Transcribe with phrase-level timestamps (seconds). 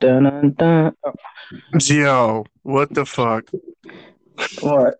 [0.00, 0.94] Dun, dun, dun.
[1.04, 1.12] Oh,
[1.84, 3.44] Yo, what the fuck?
[4.60, 4.96] what?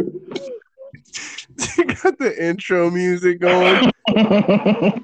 [1.78, 3.92] you got the intro music going,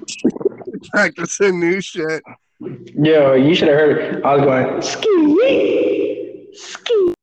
[0.91, 2.23] practicing new shit.
[2.59, 4.15] Yo, you should have heard.
[4.15, 4.25] it.
[4.25, 7.13] I was going ski, ski.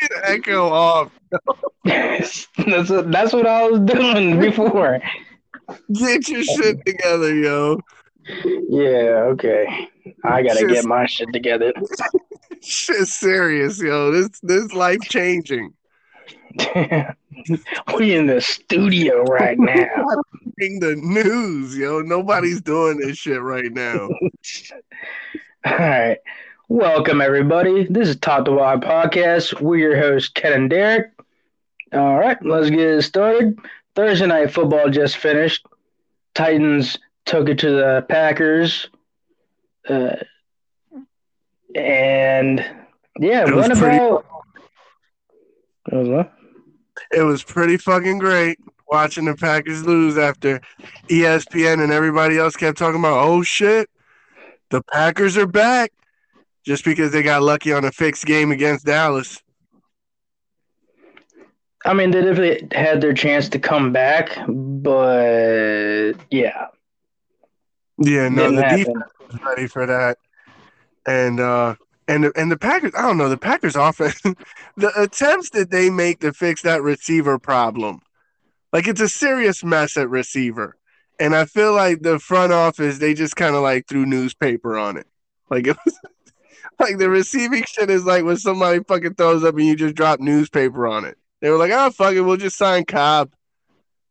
[0.00, 1.12] Get echo off.
[1.84, 2.48] that's
[2.90, 5.00] what, that's what I was doing before.
[5.92, 7.78] Get your shit together, yo.
[8.68, 9.88] Yeah, okay.
[10.24, 11.72] I gotta get my shit together.
[12.62, 14.10] Shit serious, yo.
[14.10, 15.72] This this life changing.
[17.96, 20.22] we in the studio right now.
[20.60, 22.00] In the news, yo.
[22.00, 24.08] Nobody's doing this shit right now.
[25.64, 26.18] All right.
[26.68, 27.86] Welcome, everybody.
[27.88, 29.60] This is Top the Wild Podcast.
[29.60, 31.12] We're your hosts, Ken and Derek.
[31.92, 33.58] All right, let's get it started.
[33.94, 35.64] Thursday night football just finished.
[36.34, 36.98] Titans
[37.28, 38.88] took it to the Packers.
[39.88, 40.16] Uh,
[41.74, 42.64] and
[43.20, 44.24] yeah, It was what pretty- about.
[45.92, 46.32] It was what?
[47.12, 48.58] It was pretty fucking great
[48.90, 50.60] watching the Packers lose after
[51.08, 53.88] ESPN and everybody else kept talking about, oh shit,
[54.70, 55.92] the Packers are back.
[56.66, 59.40] Just because they got lucky on a fixed game against Dallas.
[61.86, 66.66] I mean, they definitely had their chance to come back, but yeah,
[67.98, 68.78] Yeah, no, the happen.
[68.78, 70.18] defense was ready for that.
[71.06, 71.74] And uh
[72.08, 74.20] and the, and the Packers, I don't know, the Packers offense,
[74.76, 78.00] the attempts that they make to fix that receiver problem,
[78.72, 80.76] like it's a serious mess at receiver.
[81.20, 84.96] And I feel like the front office, they just kind of like threw newspaper on
[84.96, 85.06] it.
[85.50, 85.98] Like it was
[86.80, 90.20] like the receiving shit is like when somebody fucking throws up and you just drop
[90.20, 91.18] newspaper on it.
[91.40, 93.32] They were like, oh fuck it, we'll just sign Cobb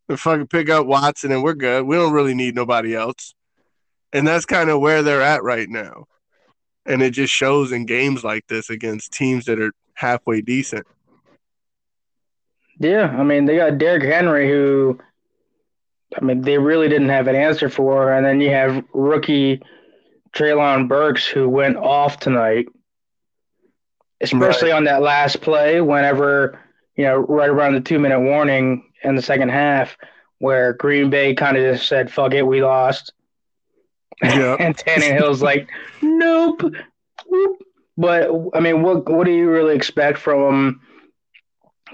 [0.07, 1.85] and fucking pick up Watson and we're good.
[1.85, 3.33] We don't really need nobody else.
[4.17, 6.05] And that's kind of where they're at right now.
[6.87, 10.87] And it just shows in games like this against teams that are halfway decent.
[12.79, 14.99] Yeah, I mean, they got Derrick Henry, who,
[16.19, 18.11] I mean, they really didn't have an answer for.
[18.11, 19.61] And then you have rookie
[20.35, 22.65] Treylon Burks, who went off tonight,
[24.21, 26.59] especially on that last play, whenever,
[26.95, 29.95] you know, right around the two minute warning in the second half,
[30.39, 33.13] where Green Bay kind of just said, fuck it, we lost.
[34.21, 34.55] Yeah.
[34.59, 35.69] and Tannehill's like,
[36.01, 36.61] nope.
[37.97, 40.81] But I mean, what what do you really expect from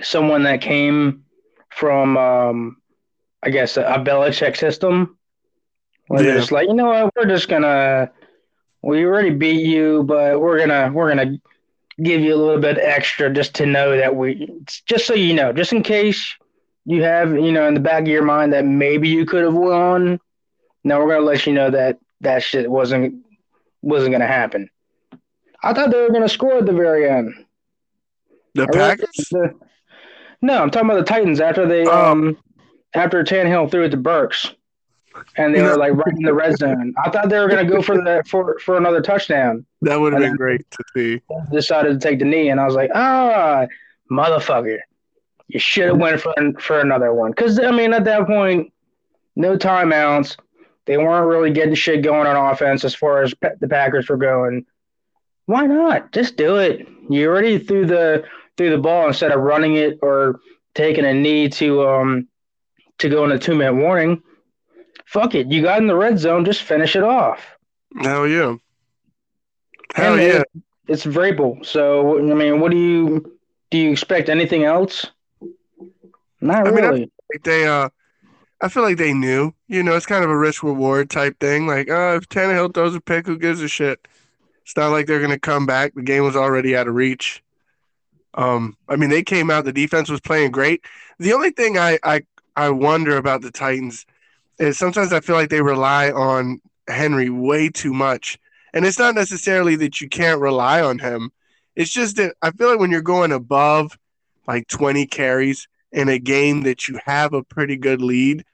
[0.01, 1.23] someone that came
[1.69, 2.77] from, um,
[3.43, 5.17] I guess, a, a Belichick system?
[6.07, 6.33] Where Yeah.
[6.33, 8.11] just like, you know what, we're just gonna,
[8.81, 11.37] we already beat you, but we're gonna we're gonna
[12.01, 14.49] give you a little bit extra just to know that we,
[14.85, 16.35] just so you know, just in case
[16.85, 19.53] you have, you know, in the back of your mind that maybe you could have
[19.53, 20.19] won.
[20.83, 23.23] Now we're gonna let you know that that shit wasn't
[23.81, 24.69] wasn't gonna happen.
[25.61, 27.33] I thought they were gonna score at the very end.
[28.55, 29.09] The Packers?
[29.31, 29.53] the-
[30.41, 32.11] no, I'm talking about the Titans after they Oh.
[32.11, 32.37] um
[32.93, 34.53] after Tannehill threw it to Burks,
[35.37, 35.71] and they No.
[35.71, 36.93] were like right in the red zone.
[37.03, 39.65] I thought they were gonna go for the for for another touchdown.
[39.81, 41.21] That would have been great to see.
[41.51, 43.65] Decided to take the knee, and I was like, ah,
[44.11, 44.79] motherfucker,
[45.47, 47.31] you should have went for for another one.
[47.31, 48.71] Because I mean, at that point,
[49.35, 50.37] no timeouts.
[50.85, 54.65] They weren't really getting shit going on offense as far as the Packers were going.
[55.45, 56.11] Why not?
[56.11, 56.87] Just do it.
[57.09, 58.25] You already threw the
[58.57, 60.39] threw the ball instead of running it or
[60.75, 62.27] taking a knee to um
[62.99, 64.21] to go in a two minute warning.
[65.05, 65.51] Fuck it.
[65.51, 66.45] You got in the red zone.
[66.45, 67.41] Just finish it off.
[68.01, 68.55] Hell yeah.
[69.95, 70.39] Hell And yeah.
[70.41, 70.47] it-
[70.87, 71.65] it's Vrabel.
[71.65, 73.37] So I mean, what do you
[73.71, 73.77] do?
[73.77, 75.05] You expect anything else?
[76.41, 77.11] Not I mean, I- really.
[77.43, 77.89] They uh
[78.63, 79.53] I feel like they knew.
[79.67, 81.67] You know, it's kind of a risk reward type thing.
[81.67, 84.07] Like, uh, if Tannehill throws a pick, who gives a shit?
[84.63, 85.93] It's not like they're gonna come back.
[85.93, 87.43] The game was already out of reach.
[88.35, 89.65] Um, I mean, they came out.
[89.65, 90.85] The defense was playing great.
[91.19, 92.21] The only thing I I
[92.55, 94.05] I wonder about the Titans
[94.59, 98.39] is sometimes I feel like they rely on Henry way too much,
[98.73, 101.31] and it's not necessarily that you can't rely on him.
[101.75, 103.97] It's just that I feel like when you're going above
[104.47, 108.45] like 20 carries in a game that you have a pretty good lead,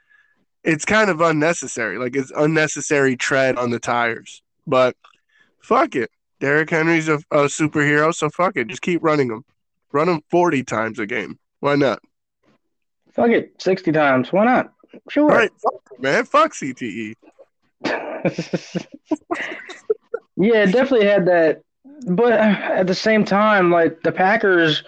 [0.64, 1.98] it's kind of unnecessary.
[1.98, 4.42] Like it's unnecessary tread on the tires.
[4.68, 4.96] But
[5.62, 6.12] fuck it.
[6.40, 8.68] Derrick Henry's a, a superhero, so fuck it.
[8.68, 9.44] Just keep running him.
[9.92, 11.38] Run him 40 times a game.
[11.60, 12.00] Why not?
[13.14, 13.54] Fuck it.
[13.62, 14.32] Sixty times.
[14.32, 14.72] Why not?
[15.10, 15.30] Sure.
[15.30, 16.26] All right, fuck it, man.
[16.26, 16.54] Fuck.
[16.54, 17.16] CTE.
[20.38, 21.62] yeah, definitely had that.
[22.08, 24.84] But at the same time, like the Packers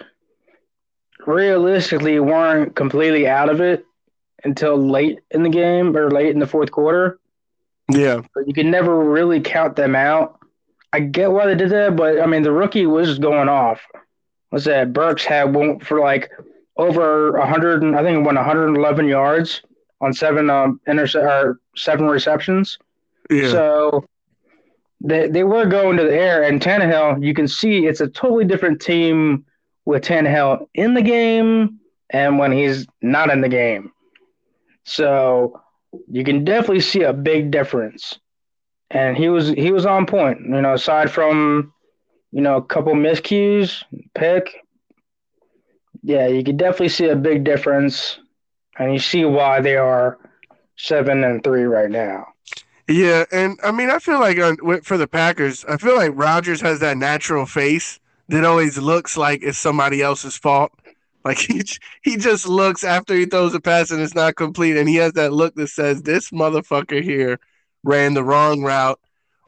[1.26, 3.84] realistically weren't completely out of it
[4.44, 7.18] until late in the game or late in the fourth quarter.
[7.90, 8.22] Yeah.
[8.34, 10.38] But you can never really count them out.
[10.92, 13.80] I get why they did that, but I mean, the rookie was going off.
[14.50, 14.92] What's that?
[14.92, 16.30] Burks had one for like
[16.76, 19.62] over 100, I think it went 111 yards
[20.02, 22.76] on seven um intercept or seven receptions.
[23.30, 23.50] Yeah.
[23.50, 24.08] So
[25.00, 28.44] they they were going to the air, and Tannehill, you can see it's a totally
[28.44, 29.44] different team
[29.84, 31.78] with Tannehill in the game
[32.10, 33.92] and when he's not in the game.
[34.84, 35.60] So
[36.08, 38.18] you can definitely see a big difference.
[38.90, 40.40] And he was he was on point.
[40.40, 41.72] You know, aside from
[42.30, 43.84] you know a couple miscues,
[44.14, 44.54] pick.
[46.02, 48.18] Yeah, you can definitely see a big difference,
[48.78, 50.18] and you see why they are
[50.76, 52.26] seven and three right now.
[52.88, 56.12] Yeah, and I mean, I feel like uh, on, for the Packers, I feel like
[56.14, 60.72] Rodgers has that natural face that always looks like it's somebody else's fault.
[61.24, 61.62] Like he
[62.02, 65.12] he just looks after he throws a pass and it's not complete, and he has
[65.14, 67.38] that look that says this motherfucker here
[67.84, 69.00] ran the wrong route,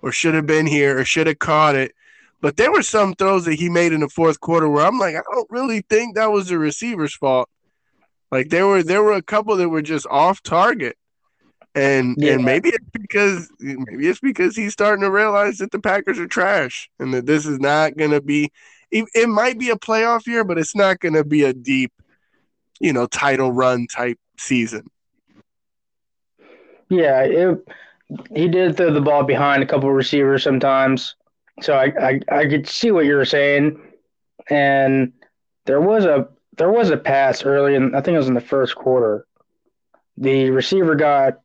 [0.03, 1.93] or should have been here, or should have caught it.
[2.41, 5.17] But there were some throws that he made in the fourth quarter where I'm like,
[5.17, 7.49] I don't really think that was the receiver's fault.
[8.31, 10.99] Like there were there were a couple that were just off target.
[11.75, 12.35] And yeah.
[12.35, 16.26] and maybe it's because maybe it's because he's starting to realize that the Packers are
[16.26, 18.53] trash and that this is not going to be.
[18.94, 21.93] It, it might be a playoff year, but it's not going to be a deep,
[22.79, 24.87] you know, title run type season.
[26.88, 27.69] Yeah, it,
[28.32, 31.17] he did throw the ball behind a couple of receivers sometimes,
[31.61, 33.81] so I, I I could see what you were saying,
[34.49, 35.12] and
[35.67, 38.40] there was a there was a pass early and I think it was in the
[38.40, 39.26] first quarter.
[40.17, 41.40] The receiver got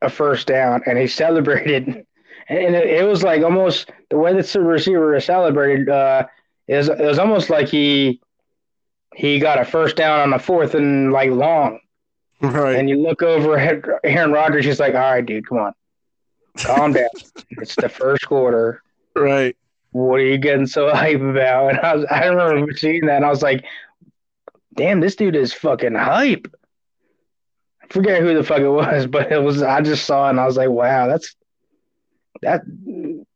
[0.00, 2.06] a first down and he celebrated.
[2.48, 6.26] And it, it was like almost the way that the receiver celebrated uh,
[6.72, 8.20] is it was almost like he
[9.14, 11.80] he got a first down on the fourth and like long.
[12.40, 12.76] Right.
[12.76, 15.74] And you look over at Aaron Rodgers, he's like, "All right, dude, come on,
[16.56, 17.08] calm down.
[17.50, 18.82] it's the first quarter.
[19.14, 19.56] Right.
[19.92, 23.24] What are you getting so hype about?" And I was, I remember seeing that, and
[23.24, 23.64] I was like,
[24.74, 26.52] "Damn, this dude is fucking hype."
[27.82, 30.40] I forget who the fuck it was, but it was I just saw it and
[30.40, 31.36] I was like, wow, that's
[32.40, 32.62] that.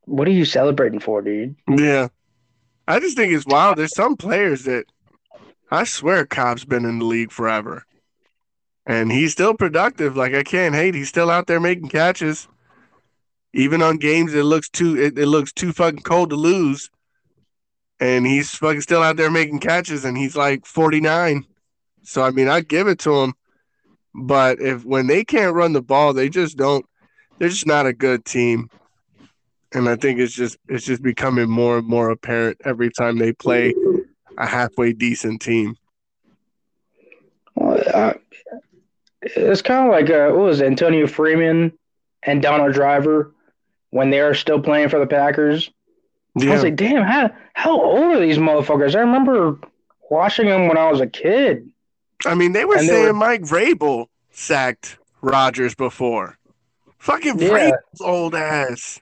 [0.05, 1.57] What are you celebrating for, dude?
[1.69, 2.09] Yeah,
[2.89, 3.79] I just think it's wild.
[3.79, 4.87] There's some players that
[5.71, 7.85] I swear Cobb's been in the league forever,
[8.87, 10.17] and he's still productive.
[10.17, 10.95] Like I can't hate.
[10.95, 12.47] He's still out there making catches,
[13.53, 16.91] even on games that looks too it, it looks too fucking cold to lose.
[17.99, 21.47] And he's fucking still out there making catches, and he's like 49.
[22.03, 23.35] So I mean, I give it to him.
[24.15, 26.87] But if when they can't run the ball, they just don't.
[27.39, 28.71] They're just not a good team,
[29.73, 33.33] and I think it's just it's just becoming more and more apparent every time they
[33.33, 33.75] play
[34.39, 35.77] a halfway decent team.
[37.55, 38.15] Well, uh,
[39.23, 41.73] it's kind of like uh, what was it, Antonio Freeman
[42.23, 43.33] and Donald Driver
[43.91, 45.71] when they are still playing for the Packers.
[46.35, 46.51] Yeah.
[46.51, 48.95] I was like, damn, how how old are these motherfuckers?
[48.95, 49.59] I remember
[50.11, 51.71] watching them when I was a kid.
[52.25, 53.15] I mean, they were and saying they were...
[53.15, 56.37] Mike Vrabel sacked Rodgers before.
[56.99, 57.49] Fucking yeah.
[57.49, 59.01] Vrabel's old ass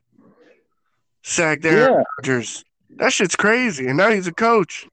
[1.24, 2.02] sacked Aaron yeah.
[2.18, 2.64] Rodgers.
[2.96, 3.88] That shit's crazy.
[3.88, 4.86] And now he's a coach.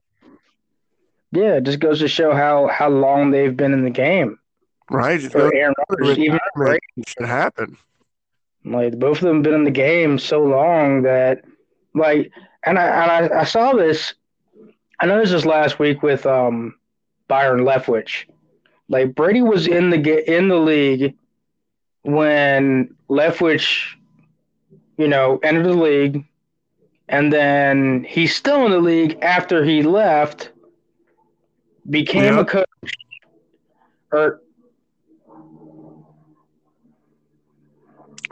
[1.30, 4.38] Yeah, it just goes to show how how long they've been in the game.
[4.90, 5.22] Right.
[5.22, 6.38] For Aaron Rodgers, even
[7.06, 7.78] should happen.
[8.64, 11.42] Like both of them been in the game so long that,
[11.94, 12.30] like,
[12.64, 14.14] and I and I, I saw this.
[15.00, 16.74] I know this last week with um
[17.28, 18.24] Byron Leftwich.
[18.88, 21.14] Like Brady was in the in the league
[22.02, 23.94] when Leftwich,
[24.96, 26.24] you know, entered the league,
[27.08, 30.50] and then he's still in the league after he left,
[31.88, 32.66] became a coach,
[34.12, 34.40] or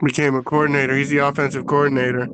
[0.03, 0.97] became a coordinator.
[0.97, 2.29] He's the offensive coordinator.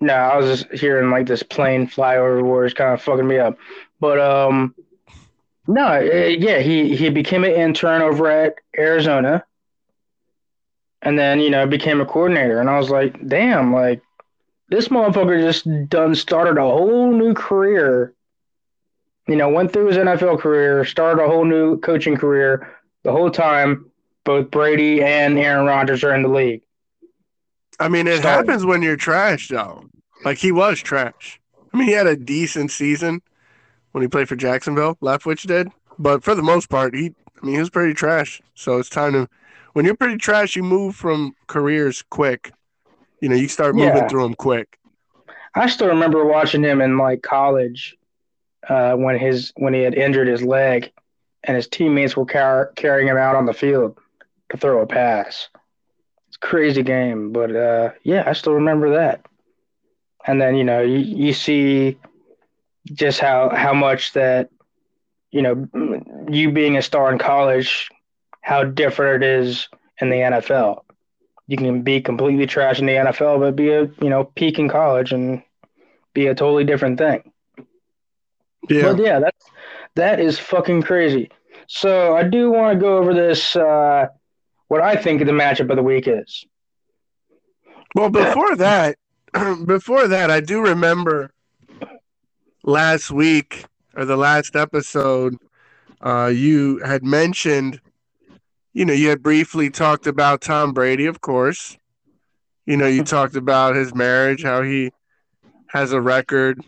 [0.00, 3.38] No, I was just hearing like this plane fly over words kind of fucking me
[3.38, 3.58] up.
[4.00, 4.74] But um
[5.66, 9.44] no, uh, yeah, he he became an intern over at Arizona,
[11.02, 12.60] and then you know became a coordinator.
[12.60, 14.02] And I was like, damn, like
[14.68, 18.14] this motherfucker just done started a whole new career.
[19.26, 22.74] You know, went through his NFL career, started a whole new coaching career.
[23.02, 23.90] The whole time,
[24.24, 26.62] both Brady and Aaron Rodgers are in the league.
[27.78, 29.84] I mean, it happens when you're trash, though.
[30.24, 31.40] Like he was trash.
[31.72, 33.20] I mean, he had a decent season
[33.92, 34.96] when he played for Jacksonville.
[34.96, 38.40] Leftwich did, but for the most part, he I mean he was pretty trash.
[38.54, 39.28] So it's time to
[39.78, 42.50] when you're pretty trash, you move from careers quick.
[43.20, 44.08] You know, you start moving yeah.
[44.08, 44.76] through them quick.
[45.54, 47.96] I still remember watching him in like college
[48.68, 50.90] uh, when his when he had injured his leg,
[51.44, 53.96] and his teammates were car- carrying him out on the field
[54.50, 55.48] to throw a pass.
[56.26, 59.26] It's a crazy game, but uh, yeah, I still remember that.
[60.26, 61.98] And then you know you, you see
[62.86, 64.50] just how how much that
[65.30, 65.68] you know
[66.28, 67.88] you being a star in college,
[68.48, 69.68] how different it is
[70.00, 70.80] in the NFL.
[71.48, 74.70] You can be completely trash in the NFL, but be a you know peak in
[74.70, 75.42] college and
[76.14, 77.30] be a totally different thing.
[78.70, 78.82] Yeah.
[78.82, 79.44] But yeah, that's
[79.96, 81.30] that is fucking crazy.
[81.66, 83.54] So I do want to go over this.
[83.54, 84.06] Uh,
[84.68, 86.46] what I think the matchup of the week is.
[87.94, 88.96] Well, before that,
[89.66, 91.32] before that, I do remember
[92.62, 93.64] last week
[93.94, 95.36] or the last episode,
[96.00, 97.80] uh, you had mentioned,
[98.78, 101.76] you know, you had briefly talked about Tom Brady, of course.
[102.64, 104.92] You know, you talked about his marriage, how he
[105.70, 106.64] has a record,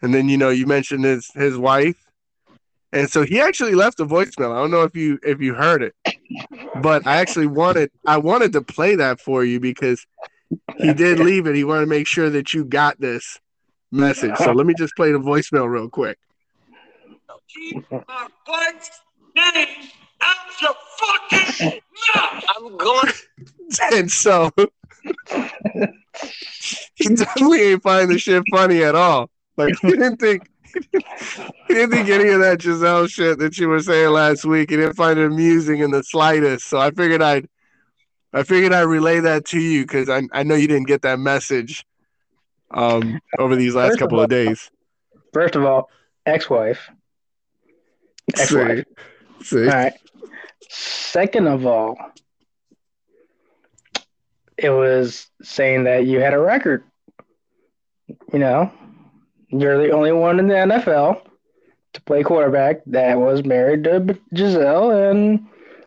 [0.00, 2.02] and then you know you mentioned his his wife,
[2.94, 4.52] and so he actually left a voicemail.
[4.52, 5.94] I don't know if you if you heard it,
[6.80, 10.06] but I actually wanted I wanted to play that for you because
[10.78, 11.54] he did leave it.
[11.54, 13.38] He wanted to make sure that you got this
[13.92, 14.34] message.
[14.38, 16.16] So let me just play the voicemail real quick.
[17.54, 19.00] Keep my wife's
[19.36, 19.90] name
[20.22, 21.80] out your fucking
[22.14, 22.44] mouth.
[22.56, 23.12] I'm going.
[23.92, 24.50] And so
[26.94, 29.28] he definitely ain't find the shit funny at all.
[29.58, 30.48] Like he didn't think
[31.68, 34.70] he didn't think any of that Gisele shit that you were saying last week.
[34.70, 36.66] He didn't find it amusing in the slightest.
[36.68, 37.46] So I figured I'd
[38.32, 41.18] I figured I'd relay that to you because I I know you didn't get that
[41.18, 41.84] message
[42.70, 44.70] um over these last First of couple all- of days.
[45.34, 45.90] First of all,
[46.24, 46.88] ex-wife.
[48.34, 48.84] Ex-wife.
[49.42, 49.62] See, see.
[49.68, 49.92] All right.
[50.68, 51.96] Second of all,
[54.56, 56.84] it was saying that you had a record.
[58.32, 58.72] You know,
[59.48, 61.22] you're the only one in the NFL
[61.94, 65.46] to play quarterback that was married to Gisele and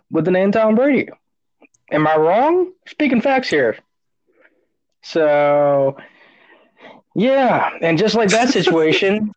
[0.10, 1.10] with the name Tom Brady.
[1.92, 2.72] Am I wrong?
[2.88, 3.78] Speaking facts here.
[5.04, 5.98] So,
[7.16, 9.34] yeah, and just like that situation,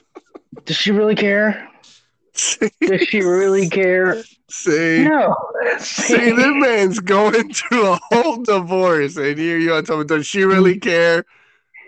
[0.64, 1.68] does she really care?
[2.80, 4.22] Does she really care?
[4.50, 5.04] See.
[5.04, 5.34] No.
[5.78, 10.06] See, this man's going through a whole divorce, and here you are talking.
[10.06, 11.24] does she really care?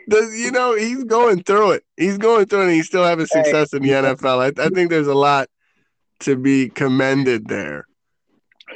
[0.08, 1.84] Does you know he's going through it?
[1.96, 4.58] He's going through it, and he's still having success in the NFL.
[4.58, 5.48] I, I think there's a lot
[6.20, 7.86] to be commended there.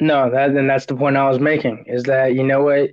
[0.00, 2.90] No, that and that's the point I was making is that you know what?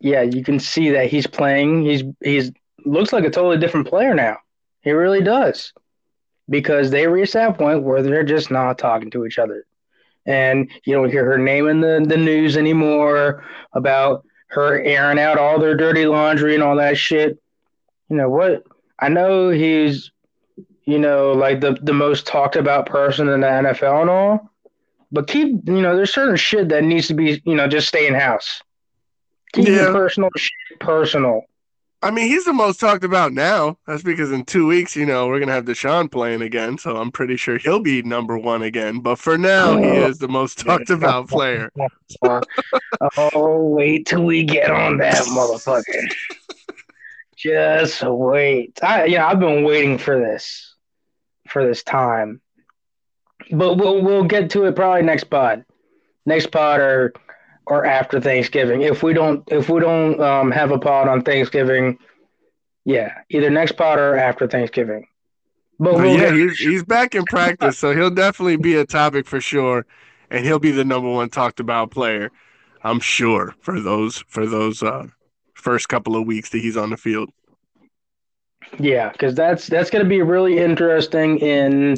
[0.00, 1.84] Yeah, you can see that he's playing.
[1.84, 2.52] He's he's
[2.84, 4.38] looks like a totally different player now.
[4.82, 5.72] He really does,
[6.48, 9.66] because they reached that point where they're just not talking to each other,
[10.26, 15.38] and you don't hear her name in the the news anymore about her airing out
[15.38, 17.38] all their dirty laundry and all that shit.
[18.08, 18.62] You know what?
[19.00, 20.12] I know he's,
[20.84, 24.50] you know, like the the most talked about person in the NFL and all.
[25.12, 28.06] But keep, you know, there's certain shit that needs to be, you know, just stay
[28.06, 28.62] in house.
[29.52, 29.74] Keep Yeah.
[29.82, 31.42] your personal shit personal.
[32.04, 33.78] I mean, he's the most talked about now.
[33.86, 37.10] That's because in two weeks, you know, we're gonna have Deshaun playing again, so I'm
[37.10, 39.00] pretty sure he'll be number one again.
[39.00, 41.72] But for now, he oh, is the most talked about player.
[43.16, 46.14] oh, wait till we get on that motherfucker.
[47.38, 48.78] Just wait.
[48.82, 50.74] I, you know, I've been waiting for this,
[51.48, 52.42] for this time.
[53.50, 55.64] But we'll we'll get to it probably next pod,
[56.26, 57.14] next pod or
[57.66, 58.82] or after Thanksgiving.
[58.82, 61.98] If we don't if we don't um, have a pod on Thanksgiving,
[62.84, 65.06] yeah, either next pod or after Thanksgiving.
[65.78, 68.84] But But we'll yeah, get, he's he's back in practice, so he'll definitely be a
[68.86, 69.86] topic for sure,
[70.30, 72.30] and he'll be the number one talked about player,
[72.82, 75.06] I'm sure for those for those uh,
[75.54, 77.30] first couple of weeks that he's on the field.
[78.78, 81.96] Yeah, because that's that's going to be really interesting in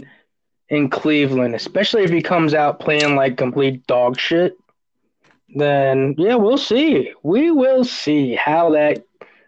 [0.68, 4.56] in Cleveland, especially if he comes out playing like complete dog shit.
[5.49, 7.12] Then yeah, we'll see.
[7.23, 9.05] We will see how that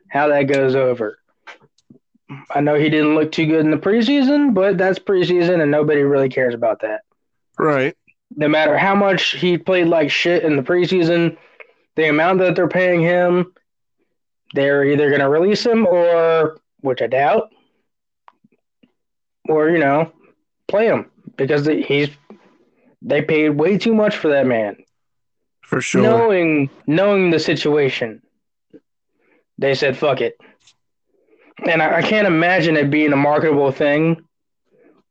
[0.09, 1.19] how that goes over.
[2.51, 6.03] I know he didn't look too good in the preseason, but that's preseason, and nobody
[6.03, 7.03] really cares about that.
[7.59, 7.97] Right.
[8.37, 11.39] No matter how much he played like shit in the preseason,
[11.97, 13.53] the amount that they're paying him,
[14.55, 17.51] they're either going to release him or, which I doubt,
[19.49, 20.13] or you know,
[20.69, 22.11] play him because he's
[23.01, 24.77] they paid way too much for that man.
[25.69, 26.01] For sure.
[26.01, 28.23] Knowing knowing the situation,
[29.59, 30.41] they said fuck it,
[31.67, 34.25] and I, I can't imagine it being a marketable thing.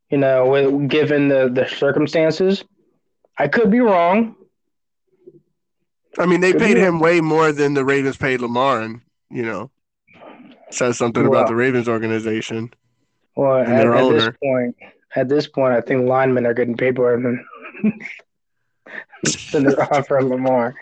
[0.09, 2.63] You know, with, given the the circumstances,
[3.37, 4.35] I could be wrong.
[6.17, 9.43] I mean, they Could paid him way more than the Ravens paid Lamar, and you
[9.43, 9.69] know,
[10.71, 11.33] says something Well.
[11.39, 12.73] about the Ravens organization.
[13.35, 14.75] Well, And at, at this point,
[15.15, 17.45] at this point, I think linemen are getting paid more than
[19.51, 20.75] than they're offering Lamar.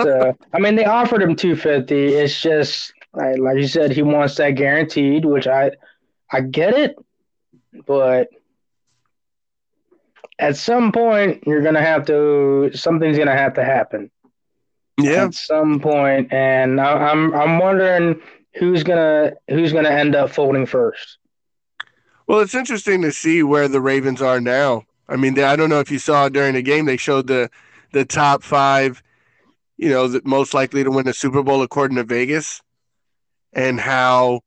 [0.00, 2.14] so I mean, they offered him two fifty.
[2.14, 5.72] It's just like, like you said, he wants that guaranteed, which I
[6.30, 6.96] I get it,
[7.86, 8.28] but
[10.38, 14.10] at some point you're gonna have to something's gonna have to happen.
[15.00, 15.24] Yeah.
[15.24, 18.20] At some point, and I, I'm I'm wondering
[18.54, 21.18] who's gonna who's gonna end up folding first.
[22.26, 24.84] Well, it's interesting to see where the Ravens are now.
[25.08, 27.50] I mean, they, I don't know if you saw during the game they showed the
[27.92, 29.02] the top five,
[29.76, 32.60] you know, the most likely to win the Super Bowl according to Vegas,
[33.52, 34.40] and how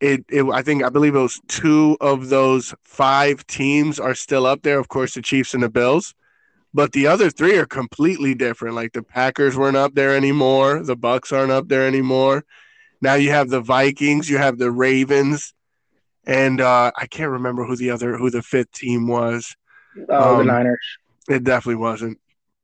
[0.00, 4.46] it, it I think I believe it was two of those five teams are still
[4.46, 4.78] up there.
[4.78, 6.14] Of course, the Chiefs and the Bills,
[6.72, 8.74] but the other three are completely different.
[8.74, 10.82] Like the Packers weren't up there anymore.
[10.82, 12.44] The Bucks aren't up there anymore.
[13.00, 15.54] Now you have the Vikings, you have the Ravens,
[16.26, 19.56] and uh, I can't remember who the other who the fifth team was.
[20.08, 20.98] Oh, the Um, Niners.
[21.28, 22.18] It definitely wasn't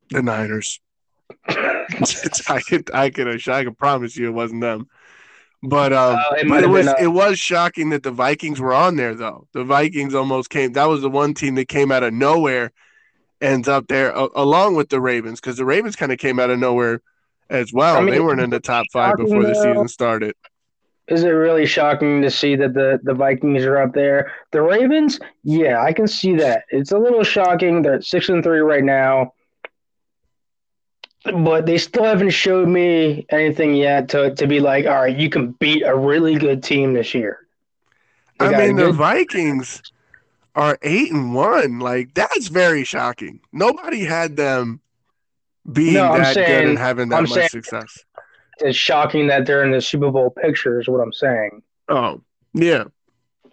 [0.09, 0.79] the Niners.
[1.49, 4.87] I could I could I can promise you it wasn't them.
[5.63, 8.59] But um, Uh, it but it was been, uh, it was shocking that the Vikings
[8.61, 9.47] were on there though.
[9.53, 10.73] The Vikings almost came.
[10.73, 12.71] That was the one team that came out of nowhere,
[13.41, 16.49] ends up there a- along with the Ravens because the Ravens kind of came out
[16.49, 17.01] of nowhere
[17.49, 17.97] as well.
[17.97, 20.35] I mean, they weren't in the top five before the season started.
[21.07, 24.33] Is it really shocking to see that the, the Vikings are up there?
[24.51, 26.65] The Ravens, yeah, I can see that.
[26.69, 27.81] It's a little shocking.
[27.81, 29.33] They're at six and three right now,
[31.23, 35.29] but they still haven't showed me anything yet to, to be like, all right, you
[35.29, 37.39] can beat a really good team this year.
[38.39, 39.81] They I mean, the Vikings
[40.55, 41.79] are eight and one.
[41.79, 43.39] Like that's very shocking.
[43.51, 44.81] Nobody had them
[45.71, 48.03] being No, that good and having that I'm much saying- success.
[48.59, 50.79] It's shocking that they're in the Super Bowl picture.
[50.79, 51.61] Is what I'm saying.
[51.89, 52.21] Oh,
[52.53, 52.85] yeah.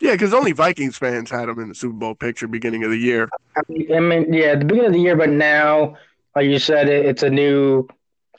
[0.00, 2.98] Yeah, because only Vikings fans had them in the Super Bowl picture beginning of the
[2.98, 3.28] year.
[3.56, 5.96] I mean, I mean, yeah, at the beginning of the year, but now,
[6.34, 7.86] like you said, it, it's a new,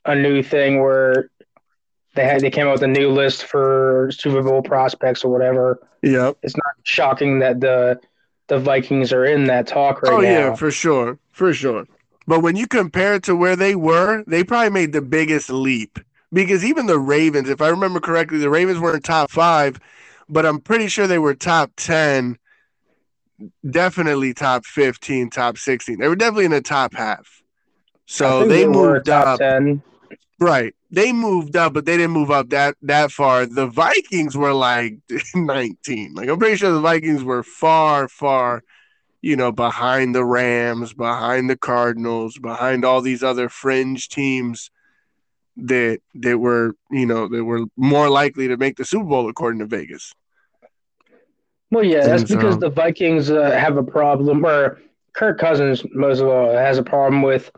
[0.03, 1.29] a new thing where
[2.15, 5.79] they had they came out with a new list for Super Bowl prospects or whatever.
[6.01, 6.33] Yeah.
[6.43, 7.99] It's not shocking that the
[8.47, 10.27] the Vikings are in that talk right oh, now.
[10.27, 11.17] Oh yeah, for sure.
[11.31, 11.87] For sure.
[12.27, 15.99] But when you compare it to where they were, they probably made the biggest leap.
[16.35, 19.79] Because even the Ravens, if I remember correctly, the Ravens weren't top five,
[20.27, 22.37] but I'm pretty sure they were top 10,
[23.71, 25.97] definitely top 15, top 16.
[25.97, 27.41] They were definitely in the top half.
[28.05, 29.39] So they were moved up.
[29.39, 29.81] ten.
[30.37, 30.75] Right.
[30.91, 33.45] They moved up, but they didn't move up that that far.
[33.45, 34.97] The Vikings were like
[35.35, 36.15] 19.
[36.15, 38.61] Like I'm pretty sure the Vikings were far, far,
[39.21, 44.69] you know, behind the Rams, behind the Cardinals, behind all these other fringe teams
[45.57, 49.59] that that were, you know, that were more likely to make the Super Bowl according
[49.59, 50.13] to Vegas.
[51.71, 54.79] Well, yeah, that's so- because the Vikings uh, have a problem, or
[55.13, 57.51] Kirk Cousins most of all has a problem with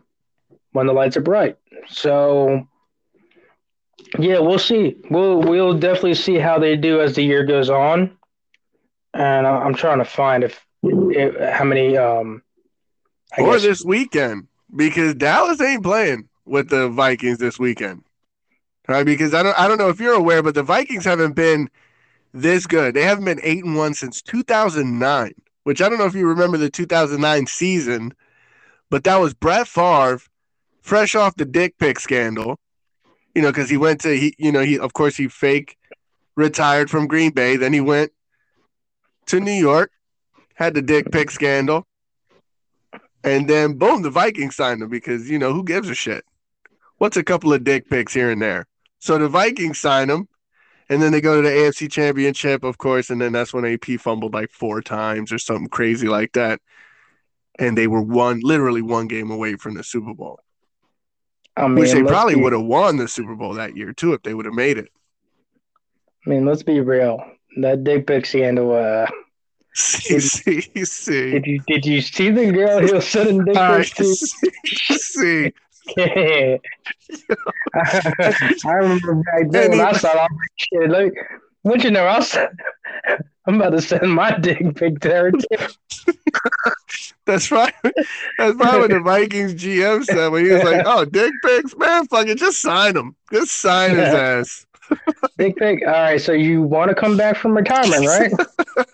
[0.72, 1.58] when the lights are bright.
[1.90, 2.68] So,
[4.20, 4.96] yeah, we'll see.
[5.10, 8.18] We'll we'll definitely see how they do as the year goes on.
[9.14, 12.44] And I- I'm trying to find if, if how many um
[13.38, 18.04] I or guess this weekend because Dallas ain't playing with the Vikings this weekend.
[18.88, 19.06] Right?
[19.06, 21.70] Because I don't I don't know if you're aware, but the Vikings haven't been
[22.34, 22.94] this good.
[22.94, 25.34] They haven't been 8 and 1 since 2009,
[25.64, 28.14] which I don't know if you remember the 2009 season,
[28.90, 30.22] but that was Brett Favre
[30.82, 32.60] fresh off the dick pic scandal.
[33.36, 35.78] You know, cuz he went to he you know, he of course he fake
[36.36, 38.14] retired from Green Bay, then he went
[39.26, 39.92] to New York,
[40.54, 41.86] had the dick pic scandal.
[43.24, 46.24] And then boom, the Vikings signed him because you know who gives a shit.
[46.98, 48.66] What's a couple of dick pics here and there?
[49.00, 50.28] So the Vikings sign him,
[50.90, 54.00] and then they go to the AFC Championship, of course, and then that's when AP
[54.00, 56.60] fumbled like four times or something crazy like that,
[57.60, 60.40] and they were one, literally one game away from the Super Bowl,
[61.56, 64.14] I mean, which they probably be- would have won the Super Bowl that year too
[64.14, 64.90] if they would have made it.
[66.26, 67.24] I mean, let's be real.
[67.62, 68.74] That Dick Pic scandal.
[68.76, 69.08] Uh,
[69.80, 71.32] See, see, see.
[71.34, 74.04] did you did you see the girl he was sending dick pics to?
[74.04, 75.54] see, see.
[75.98, 76.60] I
[78.74, 81.14] remember back then when I saw that, I was like, shit, like,
[81.64, 82.20] what you know, I
[83.46, 85.32] I'm about to send my dick pic to her.
[85.32, 86.14] too.
[87.26, 87.74] That's right.
[87.84, 92.08] That's probably what the Vikings GM said when he was like, "Oh, dick pics, man,
[92.08, 94.66] fuck it, just sign him, just sign his ass."
[95.38, 95.86] Dick pic.
[95.86, 98.32] All right, so you want to come back from retirement, right?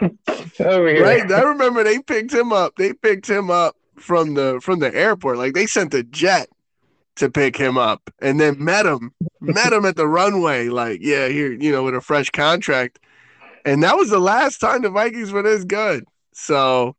[0.60, 1.02] Over here.
[1.02, 1.30] Right?
[1.30, 2.74] I remember they picked him up.
[2.76, 5.38] They picked him up from the from the airport.
[5.38, 6.48] Like they sent a jet
[7.16, 10.68] to pick him up, and then met him, met him at the runway.
[10.68, 12.98] Like, yeah, here, you know, with a fresh contract.
[13.64, 16.04] And that was the last time the Vikings were this good.
[16.32, 16.96] So,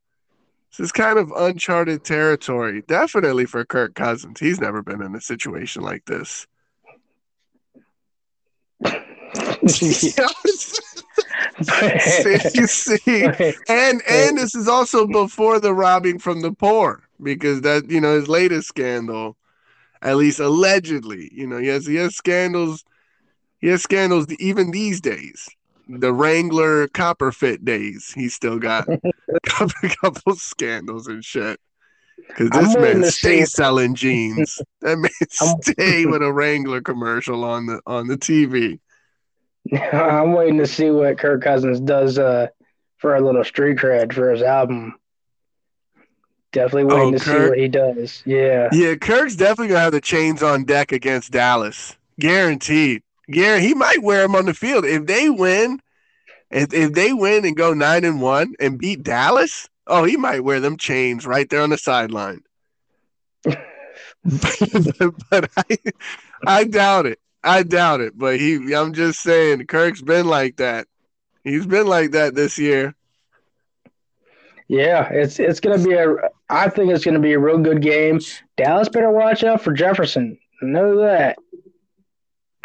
[0.72, 2.84] This is kind of uncharted territory.
[2.88, 4.40] Definitely for Kirk Cousins.
[4.40, 6.48] He's never been in a situation like this.
[9.68, 10.08] see,
[12.68, 13.24] see,
[13.70, 18.16] and and this is also before the robbing from the poor because that you know
[18.16, 19.38] his latest scandal,
[20.02, 22.84] at least allegedly, you know, he has he has scandals,
[23.60, 25.50] he has scandals even these days.
[25.88, 29.00] The Wrangler copper fit days, he still got a
[29.46, 31.60] couple, couple scandals and shit.
[32.28, 34.62] Because this man stay selling jeans.
[34.82, 38.80] That man stay with a Wrangler commercial on the on the TV.
[39.94, 42.48] I'm waiting to see what Kirk Cousins does uh,
[42.98, 44.96] for a little street cred for his album.
[46.52, 47.44] Definitely waiting oh, to Kirk?
[47.44, 48.24] see what he does.
[48.26, 48.70] Yeah.
[48.72, 51.98] Yeah, Kirk's definitely gonna have the chains on deck against Dallas.
[52.20, 53.04] Guaranteed.
[53.28, 54.86] Yeah, he might wear them on the field.
[54.86, 55.80] If they win,
[56.52, 60.44] if, if they win and go nine and one and beat Dallas, oh, he might
[60.44, 62.42] wear them chains right there on the sideline.
[63.44, 63.58] but,
[65.30, 65.78] but I,
[66.46, 67.20] I doubt it.
[67.44, 70.88] I doubt it, but he I'm just saying Kirk's been like that.
[71.44, 72.96] He's been like that this year.
[74.70, 76.16] Yeah, it's it's gonna be a
[76.50, 78.22] I think it's gonna be a real good game.
[78.56, 80.38] Dallas better watch out for Jefferson.
[80.62, 81.38] Know that.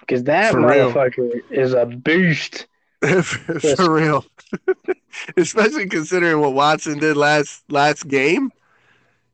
[0.01, 1.43] Because that for motherfucker real.
[1.51, 2.67] is a beast.
[3.23, 4.25] for real.
[5.37, 8.51] Especially considering what Watson did last last game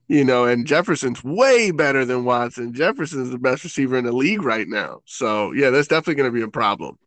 [0.09, 2.73] you know, and Jefferson's way better than Watson.
[2.75, 5.01] Jefferson's the best receiver in the league right now.
[5.07, 6.99] So yeah, that's definitely going to be a problem.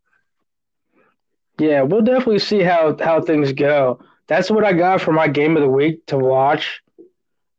[1.58, 4.00] Yeah, we'll definitely see how how things go.
[4.26, 6.80] That's what I got for my game of the week to watch.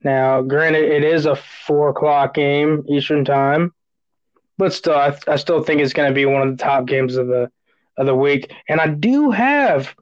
[0.04, 3.74] Now, granted, it is a four o'clock game Eastern time,
[4.58, 7.18] but still, I, I still think it's going to be one of the top games
[7.18, 7.52] of the
[8.00, 8.52] of the week.
[8.68, 9.94] And I do have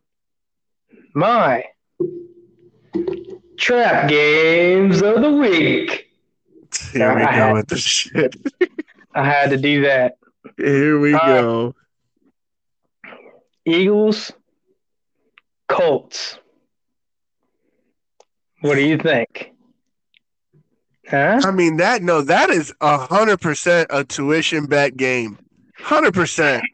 [1.13, 1.65] my
[3.57, 6.11] Trap games of the week.
[6.93, 8.35] Here we I go with the shit.
[9.15, 10.17] I had to do that.
[10.57, 11.75] Here we uh, go.
[13.65, 14.31] Eagles,
[15.67, 16.37] Colts.
[18.61, 19.53] What do you think?
[21.09, 21.41] Huh?
[21.43, 25.39] I mean that no, that is a hundred percent a tuition bet game.
[25.87, 26.65] Hundred percent.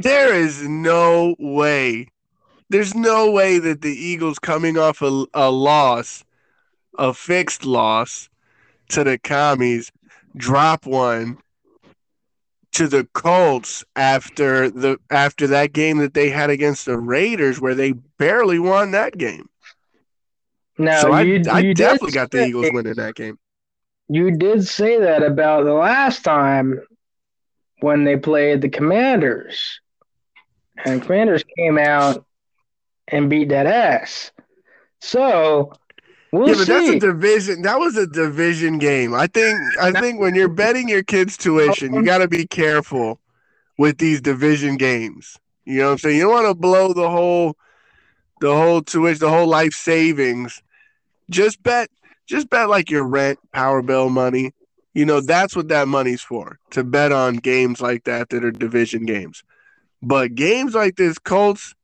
[0.00, 2.08] There is no way
[2.68, 6.24] there's no way that the Eagles coming off a, a loss,
[6.98, 8.28] a fixed loss
[8.88, 9.92] to the commies,
[10.36, 11.38] drop one
[12.72, 17.76] to the Colts after the after that game that they had against the Raiders where
[17.76, 19.48] they barely won that game.
[20.76, 23.38] No, so you, I, I definitely got the Eagles winning that game.
[24.08, 26.80] You did say that about the last time
[27.84, 29.80] when they played the Commanders.
[30.86, 32.24] And Commanders came out
[33.08, 34.32] and beat that ass.
[35.02, 35.74] So
[36.32, 36.72] we'll yeah, but see.
[36.72, 37.62] that's a division.
[37.62, 39.12] That was a division game.
[39.12, 39.60] I think.
[39.78, 43.20] I think when you're betting your kids' tuition, you got to be careful
[43.76, 45.36] with these division games.
[45.66, 46.16] You know what I'm saying?
[46.16, 47.54] You don't want to blow the whole,
[48.40, 50.62] the whole tuition, the whole life savings.
[51.28, 51.90] Just bet.
[52.26, 54.54] Just bet like your rent, power bill money.
[54.94, 56.58] You know that's what that money's for.
[56.70, 59.42] To bet on games like that that are division games.
[60.00, 61.74] But games like this, Colts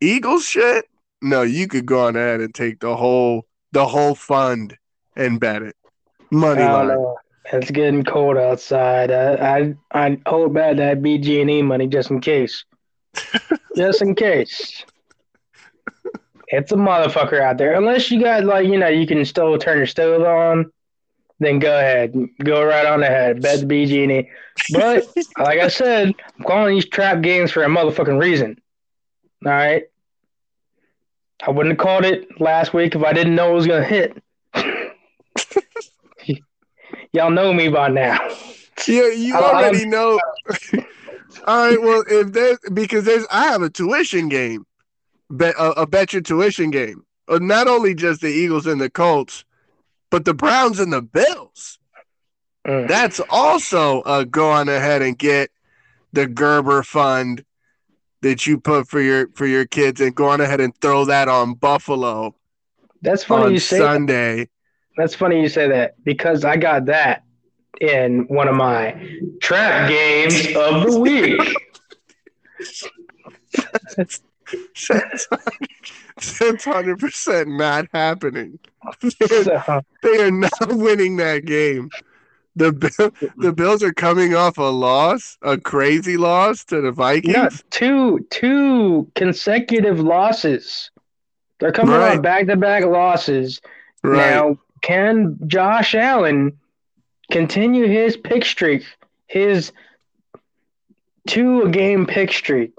[0.00, 0.86] Eagles shit,
[1.22, 4.76] no, you could go on ahead and take the whole the whole fund
[5.16, 5.76] and bet it.
[6.30, 6.88] Money line.
[6.88, 7.16] Know.
[7.52, 9.10] It's getting cold outside.
[9.10, 12.64] I I, I oh, hold back that BG&E money just in case.
[13.76, 14.84] just in case.
[16.48, 17.74] It's a motherfucker out there.
[17.74, 20.72] Unless you got like you know you can still turn your stove on,
[21.38, 24.30] then go ahead, go right on ahead, bet the BG&E.
[24.72, 25.06] But
[25.38, 28.60] like I said, I'm calling these trap games for a motherfucking reason.
[29.44, 29.84] All right.
[31.46, 34.22] I wouldn't have called it last week if I didn't know it was gonna hit.
[37.12, 38.18] Y'all know me by now.
[38.86, 40.18] Yeah, you already know.
[41.46, 41.80] All right.
[41.80, 44.66] Well, if there's because there's I have a tuition game,
[45.30, 47.04] bet a, a bet your tuition game.
[47.28, 49.44] Uh, not only just the Eagles and the Colts,
[50.10, 51.78] but the Browns and the Bills.
[52.66, 52.88] Mm.
[52.88, 55.50] That's also a go on ahead and get
[56.12, 57.44] the Gerber Fund
[58.22, 61.28] that you put for your for your kids and go on ahead and throw that
[61.28, 62.34] on Buffalo.
[63.02, 64.36] That's funny you say Sunday.
[64.36, 64.48] That.
[64.96, 67.22] That's funny you say that because I got that
[67.80, 71.40] in one of my trap games of the week.
[76.16, 78.58] that's, hundred percent not happening.
[79.00, 81.90] They're, so, they are not winning that game.
[82.54, 87.34] The Bill, the Bills are coming off a loss, a crazy loss to the Vikings.
[87.34, 90.90] Yeah, two two consecutive losses.
[91.58, 92.16] They're coming right.
[92.16, 93.60] off back to back losses.
[94.02, 94.16] Right.
[94.16, 96.58] Now, can Josh Allen
[97.30, 98.84] continue his pick streak,
[99.26, 99.72] his
[101.28, 102.72] two game pick streak?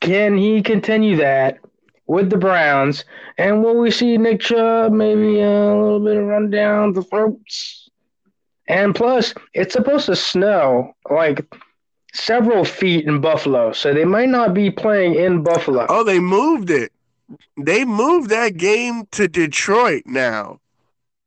[0.00, 1.58] Can he continue that
[2.06, 3.04] with the Browns?
[3.38, 7.02] And will we see Nick Chubb maybe uh, a little bit of run down the
[7.02, 7.88] throats?
[8.68, 11.44] And plus, it's supposed to snow like
[12.12, 15.86] several feet in Buffalo, so they might not be playing in Buffalo.
[15.88, 16.92] oh, they moved it.
[17.56, 20.60] They moved that game to Detroit now.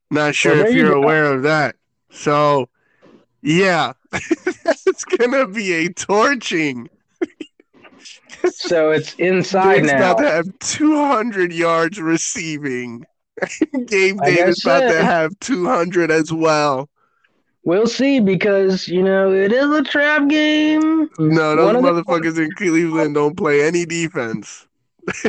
[0.09, 1.01] Not sure Well, if you you're go.
[1.01, 1.75] aware of that.
[2.09, 2.69] So,
[3.41, 6.89] yeah, it's gonna be a torching.
[8.51, 10.11] So it's inside Dave's now.
[10.11, 13.05] about to have 200 yards receiving.
[13.87, 16.89] Gabe Davis about to have 200 as well.
[17.63, 21.09] We'll see because you know it is a trap game.
[21.19, 24.67] No, those of the- motherfuckers in Cleveland don't play any defense.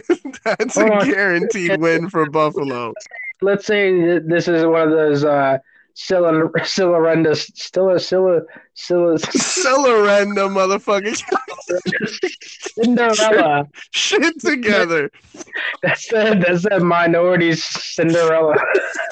[0.44, 1.10] That's Hold a on.
[1.10, 2.92] guaranteed win for Buffalo.
[3.40, 5.58] Let's say this is one of those uh
[6.00, 11.12] Silla Sillarenda Stilla Silla Silla Celerenda, motherfucker.
[12.74, 13.66] Cinderella.
[13.90, 15.10] Shit together.
[15.82, 18.54] That's that that's that minorities Cinderella.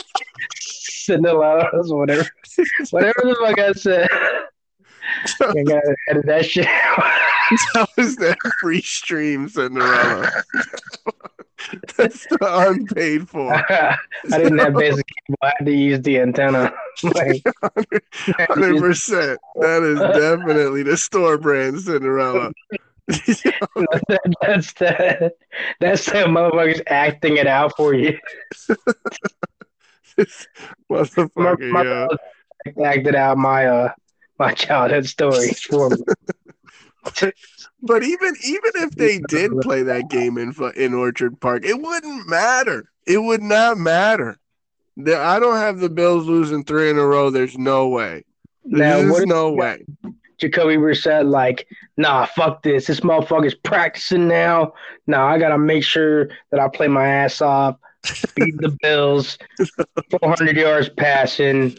[0.61, 2.25] Cinderella, whatever.
[2.91, 4.09] Whatever the fuck I said.
[5.41, 6.67] I gotta edit that shit.
[7.75, 10.29] That was that free stream, Cinderella.
[11.97, 13.53] That's the unpaid for.
[13.71, 13.99] I
[14.31, 15.39] didn't have basic cable.
[15.43, 16.73] I had to use the antenna.
[17.05, 19.39] Like, Hundred percent.
[19.61, 22.53] That is definitely the store brand Cinderella.
[23.07, 25.33] that, that's the
[25.79, 28.19] that's the motherfuckers acting it out for you.
[30.17, 30.49] This
[30.89, 32.07] My, motherfucker, my yeah.
[32.07, 32.19] brother
[32.85, 33.93] acted out my uh
[34.39, 35.97] my childhood stories for me.
[37.83, 42.29] But even even if they did play that game in in Orchard Park, it wouldn't
[42.29, 42.91] matter.
[43.07, 44.39] It would not matter.
[44.97, 47.31] The- I don't have the Bills losing three in a row.
[47.31, 48.25] There's no way.
[48.65, 49.85] Now, There's what no way.
[50.39, 52.87] Jacoby Brissett like, nah, fuck this.
[52.87, 54.75] This motherfucker's practicing now.
[55.07, 57.77] Nah, I gotta make sure that I play my ass off,
[58.35, 59.39] beat the Bills,
[60.21, 61.77] 400 yards passing,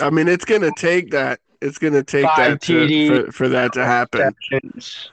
[0.00, 1.40] I mean, it's gonna take that.
[1.60, 4.34] It's gonna take that to, for, for that to happen.
[4.40, 5.10] receptions.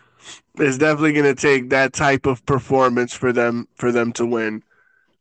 [0.56, 4.64] It's definitely gonna take that type of performance for them for them to win.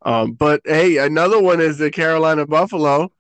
[0.03, 3.13] Um, but hey, another one is the Carolina Buffalo.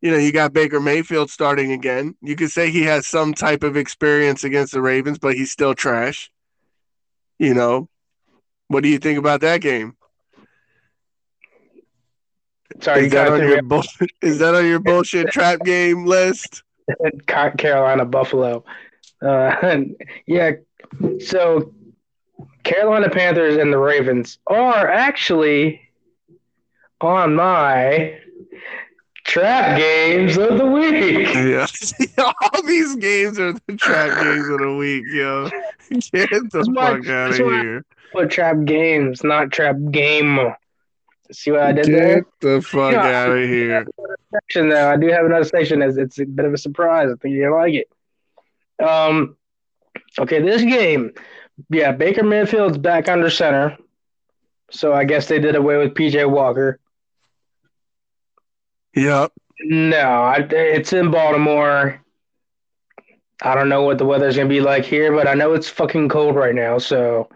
[0.00, 2.14] You know, you got Baker Mayfield starting again.
[2.20, 5.74] You could say he has some type of experience against the Ravens, but he's still
[5.74, 6.30] trash.
[7.38, 7.88] You know,
[8.68, 9.96] what do you think about that game?
[12.80, 13.84] Sorry, Is that on your bull-
[14.22, 16.62] is that on your bullshit trap game list?
[17.26, 18.64] Carolina Buffalo.
[19.22, 19.76] Uh,
[20.26, 20.52] yeah,
[21.20, 21.72] so
[22.64, 25.80] Carolina Panthers and the Ravens are actually
[27.00, 28.18] on my
[29.24, 31.32] trap games of the week.
[31.34, 31.66] Yeah,
[32.42, 35.48] all these games are the trap games of the week, yo.
[35.90, 37.84] Get the That's why- fuck out of why- here.
[38.12, 40.38] Put trap games, not trap game.
[41.32, 42.16] See what I did there?
[42.22, 43.24] Get the fuck Yeah.
[43.24, 43.86] out of here.
[44.32, 44.90] section though.
[44.90, 45.80] I do have another section.
[45.82, 47.10] It's, it's a bit of a surprise.
[47.10, 47.88] I think you'll like it.
[48.84, 49.36] Um,
[50.18, 51.12] okay, this game,
[51.70, 53.76] yeah, Baker Mayfield's back under center,
[54.70, 56.80] so I guess they did away with PJ Walker.
[58.94, 59.32] Yep.
[59.60, 62.00] No, I, it's in Baltimore.
[63.42, 66.08] I don't know what the weather's gonna be like here, but I know it's fucking
[66.08, 66.78] cold right now.
[66.78, 67.28] So,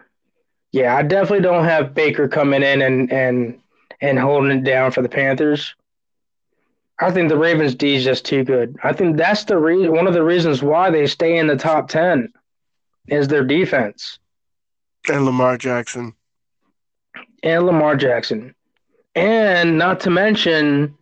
[0.71, 3.59] yeah, I definitely don't have Baker coming in and and
[4.01, 5.75] and holding it down for the Panthers.
[7.01, 8.75] I think the Ravens D is just too good.
[8.83, 11.87] I think that's the re- one of the reasons why they stay in the top
[11.87, 12.31] ten
[13.07, 14.19] is their defense
[15.09, 16.13] And Lamar Jackson.
[17.41, 18.53] and Lamar Jackson,
[19.15, 20.95] and not to mention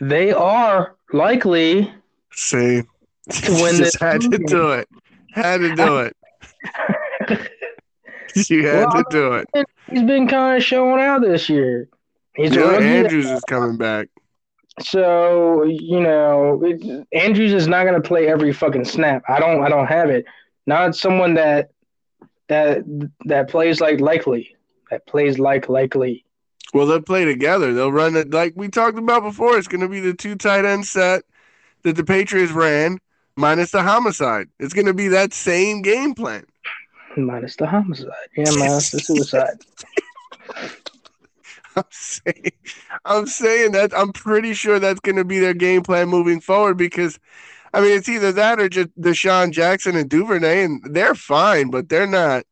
[0.00, 1.92] they are likely
[2.32, 2.82] See,
[3.30, 4.88] To win this had to do it.
[5.32, 6.16] Had to do it.
[8.48, 9.48] you had Well, to do it.
[9.90, 11.88] he's been kind of showing out this year.
[12.34, 14.08] He's Yeah, Andrews is coming back.
[14.80, 19.22] so you know it, Andrews is not going to play every fucking snap.
[19.28, 19.62] I don't.
[19.62, 20.24] I don't have it.
[20.66, 21.70] Not someone that
[22.48, 22.82] that
[23.26, 24.56] that plays like likely.
[24.90, 26.24] That plays like likely.
[26.74, 27.74] Well, they'll play together.
[27.74, 29.58] They'll run it like we talked about before.
[29.58, 31.24] It's going to be the two tight end set
[31.82, 32.98] that the Patriots ran,
[33.36, 34.48] minus the homicide.
[34.58, 36.44] It's going to be that same game plan.
[37.16, 38.12] Minus the homicide.
[38.36, 39.58] Yeah, minus the suicide.
[41.76, 42.52] I'm saying,
[43.04, 46.76] I'm saying that I'm pretty sure that's going to be their game plan moving forward
[46.76, 47.18] because,
[47.72, 51.88] I mean, it's either that or just DeSean Jackson and Duvernay, and they're fine, but
[51.88, 52.44] they're not.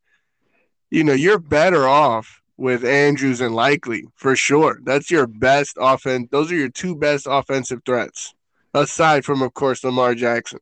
[0.90, 4.80] You know, you're better off with Andrews and Likely for sure.
[4.84, 6.28] That's your best offense.
[6.30, 8.34] Those are your two best offensive threats,
[8.74, 10.60] aside from, of course, Lamar Jackson.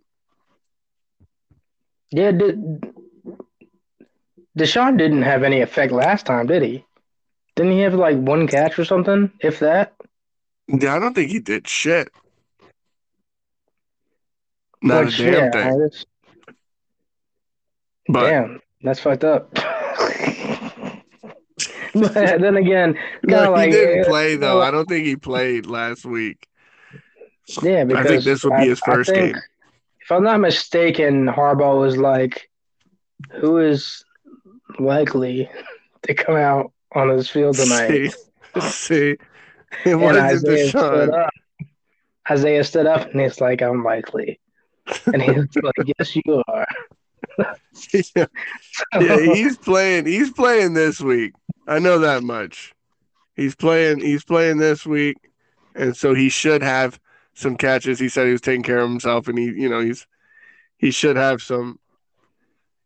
[2.10, 2.84] Yeah, did,
[4.58, 6.84] DeSean didn't have any effect last time, did he?
[7.58, 9.92] Didn't he have like one catch or something, if that?
[10.68, 12.08] Yeah, I don't think he did shit.
[14.80, 15.78] Not Like, a damn yeah, thing.
[15.80, 16.06] that's-
[18.08, 19.52] But damn, that's fucked up.
[21.94, 24.62] but then again, no, kinda he didn't play though.
[24.62, 26.46] I don't think he played last week.
[27.60, 29.42] yeah, because I think this would be his I first think- game.
[30.00, 32.48] If I'm not mistaken, Harbaugh was like,
[33.40, 34.04] "Who is
[34.78, 35.50] likely
[36.04, 38.12] to come out on this field tonight?"
[38.54, 39.16] See, see,
[39.84, 41.30] it And Isaiah stood up.
[42.30, 44.40] Isaiah stood up and he's like, "I'm likely,"
[45.06, 46.66] and he's like, "Yes, you are."
[47.36, 48.26] yeah,
[49.00, 50.06] yeah, he's playing.
[50.06, 51.32] He's playing this week.
[51.66, 52.74] I know that much.
[53.36, 54.00] He's playing.
[54.00, 55.16] He's playing this week,
[55.74, 56.98] and so he should have
[57.34, 57.98] some catches.
[57.98, 60.06] He said he was taking care of himself, and he, you know, he's
[60.76, 61.78] he should have some.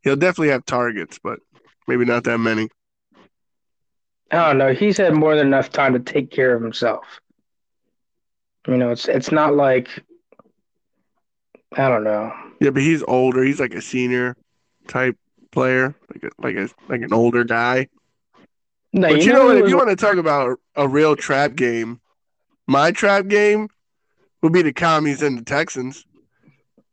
[0.03, 1.39] He'll definitely have targets, but
[1.87, 2.69] maybe not that many.
[4.33, 4.73] I don't know.
[4.73, 7.05] He's had more than enough time to take care of himself.
[8.67, 9.89] You know, it's it's not like
[11.77, 12.33] I don't know.
[12.61, 13.43] Yeah, but he's older.
[13.43, 14.37] He's like a senior
[14.89, 15.17] type
[15.51, 17.89] player, like a, like a like an older guy.
[18.95, 19.57] No, But you, know, who what?
[19.59, 22.01] If you want to talk about a real trap game,
[22.67, 23.69] my trap game
[24.43, 26.05] would be the commies and the Texans.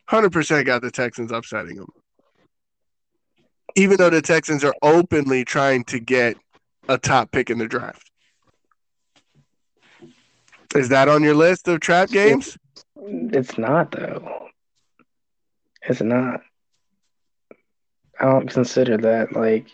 [0.07, 1.89] Hundred percent got the Texans upsetting them,
[3.75, 6.35] even though the Texans are openly trying to get
[6.89, 8.11] a top pick in the draft.
[10.75, 12.57] Is that on your list of trap games?
[12.97, 14.47] It's not though.
[15.87, 16.41] It's not.
[18.19, 19.73] I don't consider that like,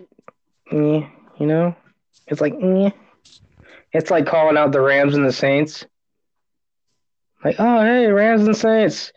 [0.72, 1.08] eh,
[1.40, 1.76] you know.
[2.28, 2.92] It's like, eh.
[3.92, 5.86] it's like calling out the Rams and the Saints.
[7.44, 9.12] Like, oh hey, Rams and Saints,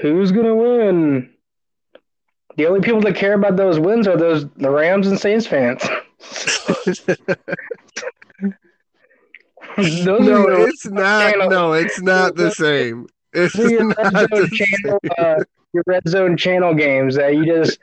[0.00, 1.30] who's gonna win?
[2.56, 5.82] The only people that care about those wins are those the Rams and Saints fans.
[9.78, 11.50] no, are it's not.
[11.50, 13.06] No, it's not the same.
[13.32, 15.12] It's your not red the zone channel, same.
[15.18, 17.78] uh, your red zone channel games that you just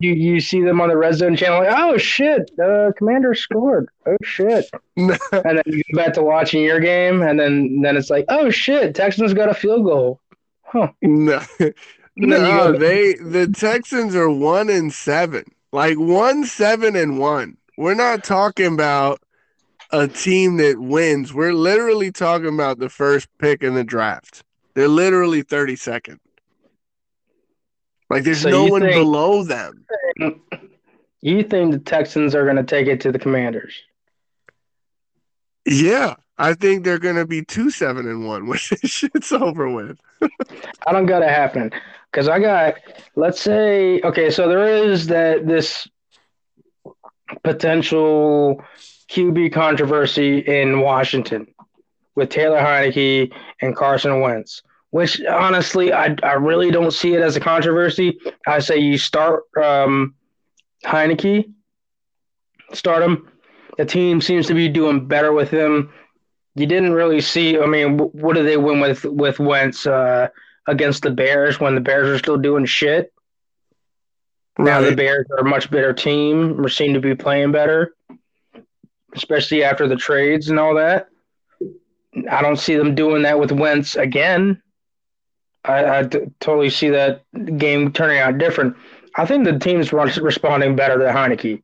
[0.00, 1.60] you you see them on the red zone channel.
[1.60, 3.88] Like, oh shit, the commander scored.
[4.06, 8.10] Oh shit, and then you go back to watching your game, and then then it's
[8.10, 10.20] like, oh shit, Texans got a field goal.
[10.62, 10.88] Huh?
[11.02, 11.40] No,
[12.16, 17.57] no, they the Texans are one and seven, like one seven and one.
[17.78, 19.20] We're not talking about
[19.92, 21.32] a team that wins.
[21.32, 24.42] We're literally talking about the first pick in the draft.
[24.74, 26.18] They're literally thirty second.
[28.10, 29.84] Like there's So no one think- below them.
[31.20, 33.74] You think the Texans are going to take it to the Commanders?
[35.64, 40.00] Yeah, I think they're gonna be two seven and one when this shit's over with.
[40.86, 41.70] I don't got it happening
[42.10, 42.74] because I got.
[43.14, 45.86] Let's say okay, so there is that this
[47.42, 48.62] potential
[49.08, 51.46] QB controversy in Washington
[52.14, 54.62] with Taylor Heinicke and Carson Wentz.
[54.90, 58.18] Which honestly, I I really don't see it as a controversy.
[58.46, 60.14] I say you start um,
[60.84, 61.52] Heinicke,
[62.72, 63.28] start him.
[63.76, 65.92] The team seems to be doing better with him.
[66.54, 67.58] You didn't really see.
[67.58, 69.86] I mean, what did they win with with Wentz?
[69.86, 70.28] Uh,
[70.68, 73.12] against the Bears when the Bears are still doing shit.
[74.58, 77.94] Now the Bears are a much better team, or seem to be playing better,
[79.14, 81.08] especially after the trades and all that.
[82.30, 84.60] I don't see them doing that with Wentz again.
[85.64, 87.22] I, I t- totally see that
[87.58, 88.76] game turning out different.
[89.14, 91.62] I think the team's res- responding better to Heinicke.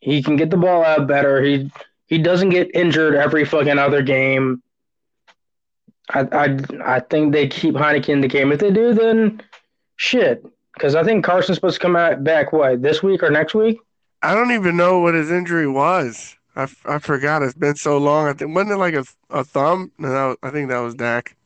[0.00, 1.42] He can get the ball out better.
[1.42, 1.70] He
[2.06, 4.62] he doesn't get injured every fucking other game.
[6.10, 8.52] I I I think they keep Heinicke in the game.
[8.52, 9.42] If they do, then
[9.96, 10.44] shit.
[10.74, 13.78] Because I think Carson's supposed to come out back what this week or next week.
[14.22, 16.36] I don't even know what his injury was.
[16.56, 17.42] I, I forgot.
[17.42, 18.26] It's been so long.
[18.28, 19.90] I think wasn't it like a a thumb?
[19.98, 21.36] No, that was, I think that was Dak.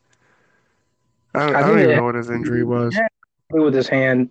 [1.35, 2.97] I don't, I I don't even it- know what his injury was.
[3.51, 4.31] with his hand.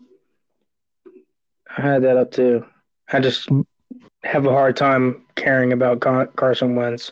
[1.75, 2.65] I had that up too.
[3.11, 3.49] I just
[4.23, 5.99] have a hard time caring about
[6.35, 7.11] Carson Wentz.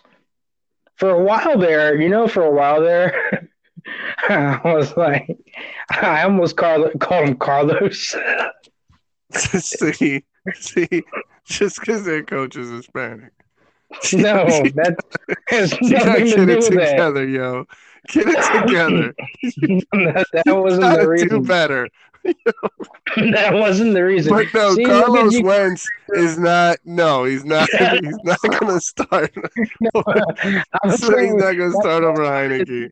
[0.95, 3.44] For a while there, you know, for a while there,
[4.29, 5.37] I was like,
[5.89, 8.15] I almost called, called him Carlos.
[9.31, 10.23] see,
[10.53, 11.03] see,
[11.45, 13.31] just because their coach is Hispanic.
[14.13, 14.95] no, that
[15.47, 16.91] has you gotta nothing get to do it with that.
[16.91, 17.65] together, yo.
[18.09, 19.13] Get it together.
[19.43, 20.25] that.
[20.45, 21.43] That wasn't the do reason.
[21.43, 21.89] better.
[22.23, 24.31] that wasn't the reason.
[24.31, 25.41] But no, See, Carlos.
[25.41, 26.77] Wentz is not.
[26.85, 27.69] No, he's not.
[27.69, 29.33] He's not going to start.
[29.95, 32.89] I'm he's saying, not going to start over Heinicke.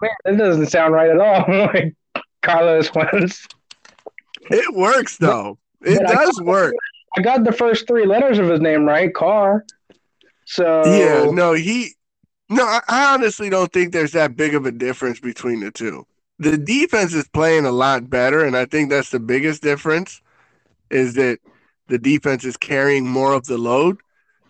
[0.00, 1.44] Man, that doesn't sound right at all.
[1.74, 1.94] Like,
[2.42, 3.46] Carlos Wentz.
[4.50, 5.58] It works though.
[5.82, 6.74] It but I- does work.
[7.16, 9.64] I got the first three letters of his name right, Car.
[10.46, 11.94] So Yeah, no, he.
[12.50, 16.06] No, I, I honestly don't think there's that big of a difference between the two.
[16.38, 20.20] The defense is playing a lot better, and I think that's the biggest difference.
[20.90, 21.38] Is that
[21.88, 23.98] the defense is carrying more of the load.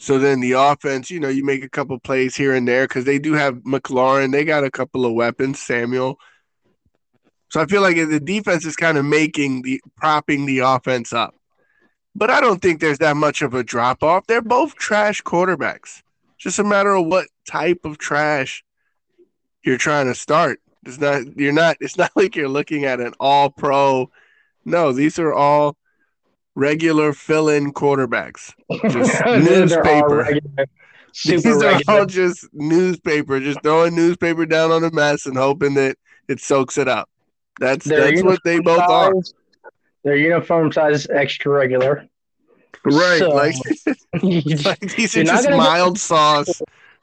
[0.05, 3.07] So then the offense, you know, you make a couple plays here and there because
[3.07, 4.32] they do have McLaurin.
[4.32, 6.18] They got a couple of weapons, Samuel.
[7.48, 11.34] So I feel like the defense is kind of making the propping the offense up.
[12.14, 14.26] But I don't think there's that much of a drop off.
[14.26, 16.02] They're both trash quarterbacks.
[16.36, 18.62] Just a matter of what type of trash
[19.64, 20.61] you're trying to start.
[20.84, 24.11] It's not you're not it's not like you're looking at an all pro.
[24.66, 25.78] No, these are all
[26.55, 28.52] regular fill-in quarterbacks.
[28.90, 30.16] Just newspaper.
[30.18, 30.66] regular,
[31.24, 35.74] These super are all just newspaper, just throwing newspaper down on a mess and hoping
[35.74, 35.96] that
[36.28, 37.09] it soaks it up.
[37.61, 39.12] That's Their that's what they both are.
[40.02, 42.07] Their uniform size is extra regular.
[42.84, 43.18] Right.
[43.18, 43.55] So- like,
[44.22, 46.61] like these are just gonna get- mild sauce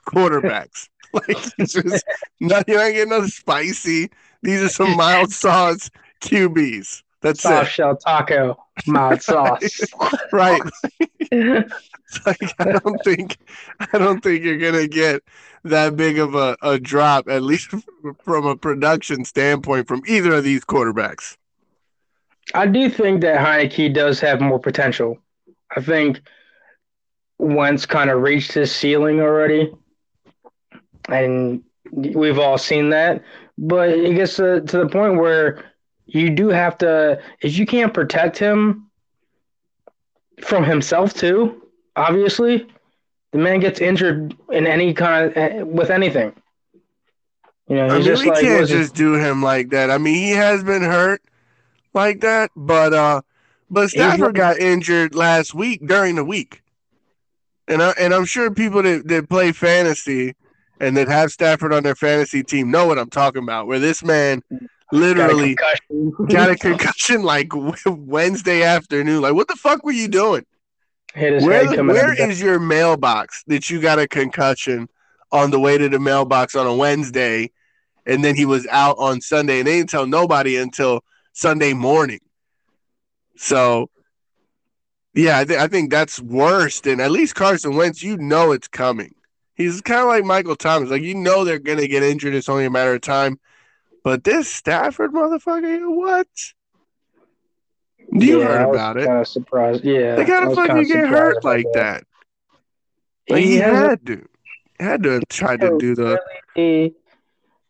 [0.07, 0.87] quarterbacks.
[1.13, 1.25] Like
[1.57, 2.05] it's just
[2.39, 4.09] not you're not getting no spicy.
[4.43, 5.89] These are some mild sauce
[6.21, 7.03] QBs.
[7.21, 7.71] That's soft it.
[7.71, 8.57] shell taco,
[8.88, 9.82] mild sauce.
[10.32, 10.61] Right.
[12.25, 13.38] Like I don't think
[13.79, 15.23] I don't think you're gonna get
[15.63, 17.73] that big of a, a drop, at least
[18.23, 21.38] from a production standpoint, from either of these quarterbacks.
[22.53, 25.19] I do think that Heinicke does have more potential.
[25.75, 26.21] I think
[27.38, 29.71] Wentz kind of reached his ceiling already,
[31.07, 33.23] and we've all seen that.
[33.57, 35.70] But it gets to, to the point where
[36.16, 38.89] you do have to, if you can't protect him
[40.41, 41.62] from himself too,
[41.95, 42.68] obviously,
[43.32, 46.34] the man gets injured in any kind of with anything.
[47.68, 49.89] You know, I mean, just we like can't was it- just do him like that.
[49.89, 51.22] I mean, he has been hurt
[51.93, 53.22] like that, but uh,
[53.70, 56.62] but Stafford got injured last week during the week,
[57.68, 60.36] and I and I'm sure people that that play fantasy
[60.82, 63.68] and that have Stafford on their fantasy team know what I'm talking about.
[63.68, 64.41] Where this man
[64.91, 66.13] got a literally concussion.
[66.29, 67.51] got a concussion like
[67.85, 69.21] Wednesday afternoon.
[69.21, 70.45] Like, what the fuck were you doing?
[71.13, 74.87] Where where is your mailbox that you got a concussion
[75.31, 77.51] on the way to the mailbox on a Wednesday,
[78.05, 82.19] and then he was out on Sunday, and they didn't tell nobody until Sunday morning.
[83.35, 83.89] So,
[85.13, 88.03] yeah, I, th- I think that's worse than at least Carson Wentz.
[88.03, 89.13] You know it's coming.
[89.55, 90.89] He's kind of like Michael Thomas.
[90.89, 92.33] Like you know they're gonna get injured.
[92.33, 93.39] It's only a matter of time.
[94.03, 96.27] But this Stafford motherfucker, what?
[98.11, 99.05] You Yeah, heard about it.
[99.05, 99.83] Kind of surprised.
[99.83, 102.03] Yeah, They gotta fucking get hurt like that.
[103.29, 104.27] Like He he had to,
[104.79, 106.19] had to tried to do the.
[106.55, 106.95] really,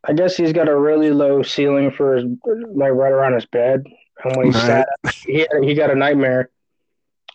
[0.07, 2.25] I guess he's got a really low ceiling for his,
[2.73, 3.84] like right around his bed.
[4.23, 4.65] And when he Right.
[4.67, 6.49] sat up, he he got a nightmare.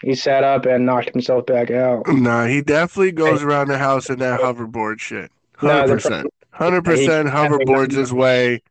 [0.03, 2.07] He sat up and knocked himself back out.
[2.09, 5.31] Nah, he definitely goes around the house in that hoverboard shit.
[5.57, 7.29] Hundred percent, hundred percent.
[7.29, 8.63] Hoverboards his way,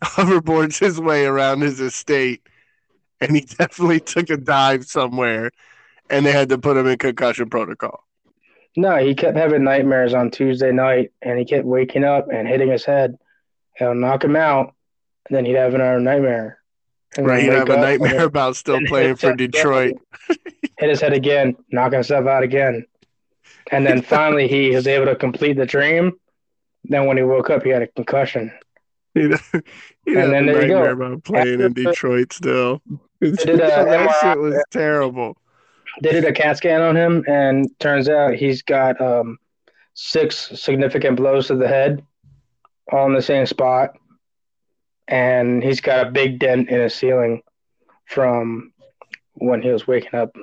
[0.04, 2.42] hoverboards his way around his estate,
[3.20, 5.50] and he definitely took a dive somewhere,
[6.10, 8.04] and they had to put him in concussion protocol.
[8.76, 12.70] No, he kept having nightmares on Tuesday night, and he kept waking up and hitting
[12.70, 13.16] his head.
[13.80, 14.74] It'll knock him out,
[15.28, 16.58] and then he'd have another nightmare.
[17.16, 19.94] And Right, he'd have a nightmare about still playing for Detroit.
[20.78, 22.84] Hit his head again, knock himself out again.
[23.72, 26.12] And then finally he was able to complete the dream.
[26.84, 28.52] Then when he woke up, he had a concussion.
[29.16, 29.32] He'd,
[30.04, 30.42] he'd a you go.
[30.42, 32.82] nightmare about playing in Detroit still.
[33.20, 35.38] did a that shit was terrible.
[36.02, 39.38] They did a CAT scan on him, and turns out he's got um,
[39.94, 42.04] six significant blows to the head,
[42.92, 43.96] all in the same spot,
[45.08, 47.40] and he's got a big dent in his ceiling
[48.04, 48.74] from
[49.36, 50.36] when he was waking up.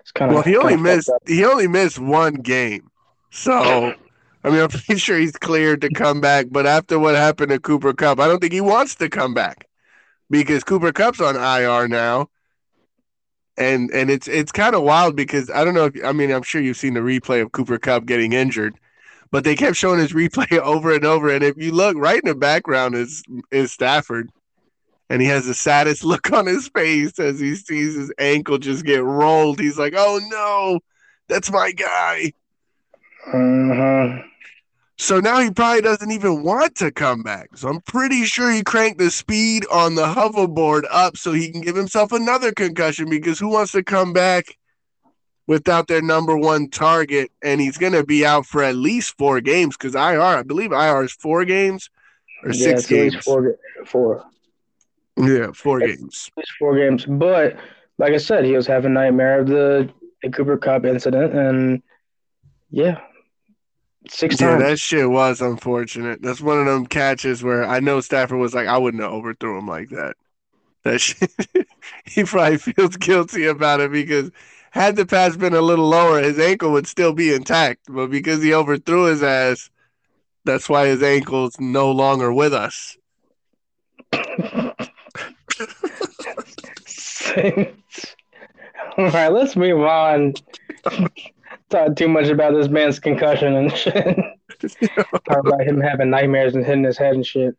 [0.00, 2.90] It's kind of Well, he only missed he only missed one game,
[3.30, 3.94] so
[4.44, 6.46] I mean, I'm pretty sure he's cleared to come back.
[6.50, 9.66] But after what happened to Cooper Kupp, I don't think he wants to come back
[10.30, 12.28] because Cooper Kupp's on IR now,
[13.56, 15.86] and and it's it's kind of wild because I don't know.
[15.86, 18.76] If, I mean, I'm sure you've seen the replay of Cooper Kupp getting injured,
[19.30, 21.30] but they kept showing his replay over and over.
[21.30, 24.30] And if you look right in the background is is Stafford.
[25.10, 28.84] And he has the saddest look on his face as he sees his ankle just
[28.84, 29.60] get rolled.
[29.60, 30.80] He's like, "Oh no,
[31.28, 32.32] that's my guy."
[33.32, 34.31] Mhm.
[34.98, 37.56] So now he probably doesn't even want to come back.
[37.56, 41.60] So I'm pretty sure he cranked the speed on the hoverboard up so he can
[41.60, 44.58] give himself another concussion because who wants to come back
[45.48, 47.32] without their number one target?
[47.42, 50.72] And he's going to be out for at least four games because IR, I believe
[50.72, 51.90] IR is four games
[52.44, 53.16] or Yeah, six it's games.
[53.24, 54.24] Four, four.
[55.16, 56.30] Yeah, four It's- games.
[56.36, 57.06] Least four games.
[57.06, 57.56] But
[57.98, 59.88] like I said, he was having a nightmare of the,
[60.22, 61.82] the Cooper Kupp incident, and
[62.70, 63.00] yeah,
[64.08, 64.62] six Yeah, times.
[64.62, 66.22] that shit was unfortunate.
[66.22, 69.58] That's one of them catches where I know Stafford was like, I wouldn't have overthrew
[69.58, 70.16] him like that.
[70.84, 71.30] That shit,
[72.04, 74.30] he probably feels guilty about it because
[74.70, 77.80] had the pass been a little lower, his ankle would still be intact.
[77.88, 79.70] But because he overthrew his ass,
[80.44, 82.96] that's why his ankle's no longer with us.
[88.98, 90.34] All right, let's move on.
[91.72, 94.18] Talk too much about this man's concussion and shit.
[95.26, 97.56] Talk about him having nightmares and hitting his head and shit.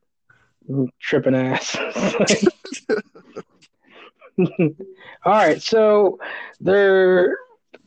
[1.00, 1.76] Tripping ass.
[5.26, 6.20] All right, so
[6.62, 7.36] there,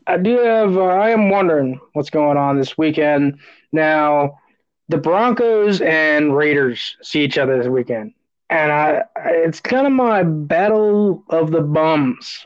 [0.09, 0.77] I do have.
[0.77, 3.39] Uh, I am wondering what's going on this weekend.
[3.70, 4.41] Now,
[4.89, 8.14] the Broncos and Raiders see each other this weekend,
[8.51, 12.45] and I, I it's kind of my battle of the bums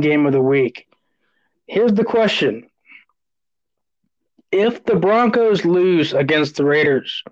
[0.00, 0.86] game of the week.
[1.66, 2.68] Here's the question:
[4.52, 7.22] If the Broncos lose against the Raiders,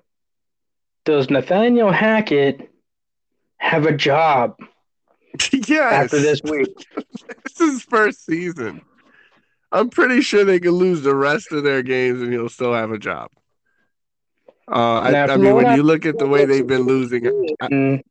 [1.04, 2.70] does Nathaniel Hackett
[3.58, 4.56] have a job
[5.52, 6.04] yes.
[6.04, 6.68] after this week?
[7.44, 8.82] This is his first season.
[9.70, 12.90] I'm pretty sure they could lose the rest of their games and he'll still have
[12.90, 13.30] a job.
[14.70, 17.26] Uh, I, Now, I mean, when I- you look at the way they've been losing,
[17.60, 18.02] I- Mm,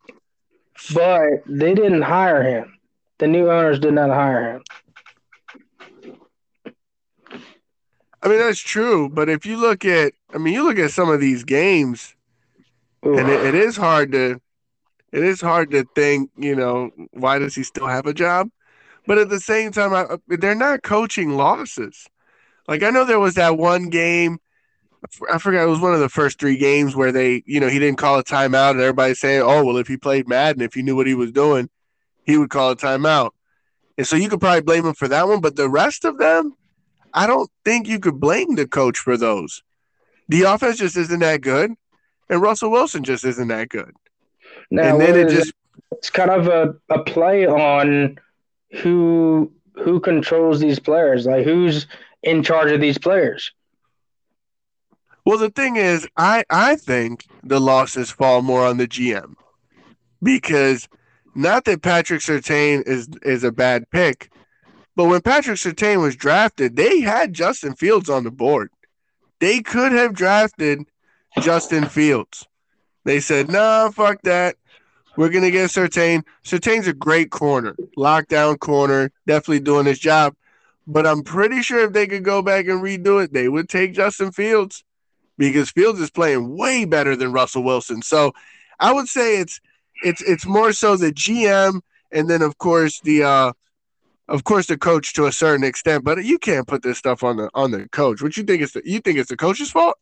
[0.94, 2.78] but they didn't hire him.
[3.18, 4.64] The new owners did not hire him.
[8.24, 9.10] I mean that's true.
[9.10, 12.16] But if you look at, I mean, you look at some of these games,
[13.06, 13.20] Oof.
[13.20, 14.40] and it, it is hard to,
[15.12, 18.50] it is hard to think, you know, why does he still have a job?
[19.06, 22.08] But at the same time, I, they're not coaching losses.
[22.68, 24.40] Like I know there was that one game.
[25.30, 27.78] I forgot it was one of the first three games where they, you know, he
[27.78, 30.82] didn't call a timeout, and everybody's saying, "Oh, well, if he played Madden, if he
[30.82, 31.70] knew what he was doing,
[32.26, 33.32] he would call a timeout."
[33.98, 36.56] And so you could probably blame him for that one, but the rest of them,
[37.14, 39.64] I don't think you could blame the coach for those.
[40.30, 41.74] The offense just isn't that good,
[42.30, 43.92] and Russell Wilson just isn't that good.
[44.72, 45.54] now, and then it just
[45.92, 48.20] it's kind of a, a play on
[48.82, 51.88] who who controls these players, like who's
[52.24, 53.52] in charge of these players.
[55.26, 59.36] Well, the thing is, I I think the losses fall more on the GM
[60.22, 60.88] because
[61.36, 64.32] not that Patrick Surtain is is a bad pick,
[64.96, 68.70] but when Patrick Surtain was drafted, they had Justin Fields on the board.
[69.40, 70.86] They could have drafted
[71.40, 72.48] Justin Fields.
[73.04, 74.56] They said, "No, fuck that.
[75.18, 76.24] We're gonna get Surtain.
[76.44, 80.36] Surtain's a great corner, lockdown corner, definitely doing his job."
[80.86, 83.94] But I'm pretty sure if they could go back and redo it, they would take
[83.94, 84.84] Justin Fields
[85.38, 88.02] because Fields is playing way better than Russell Wilson.
[88.02, 88.34] So
[88.80, 89.60] I would say it's
[90.04, 91.82] it's it's more so the GM
[92.12, 93.54] and then of course the uh
[94.28, 97.38] of course the coach to a certain extent, but you can't put this stuff on
[97.38, 98.22] the on the coach.
[98.22, 99.98] What you think is the you think it's the coach's fault?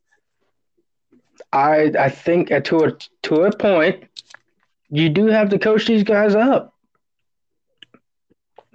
[1.52, 2.92] I I think to a
[3.24, 4.06] to a point,
[4.90, 6.74] you do have to coach these guys up.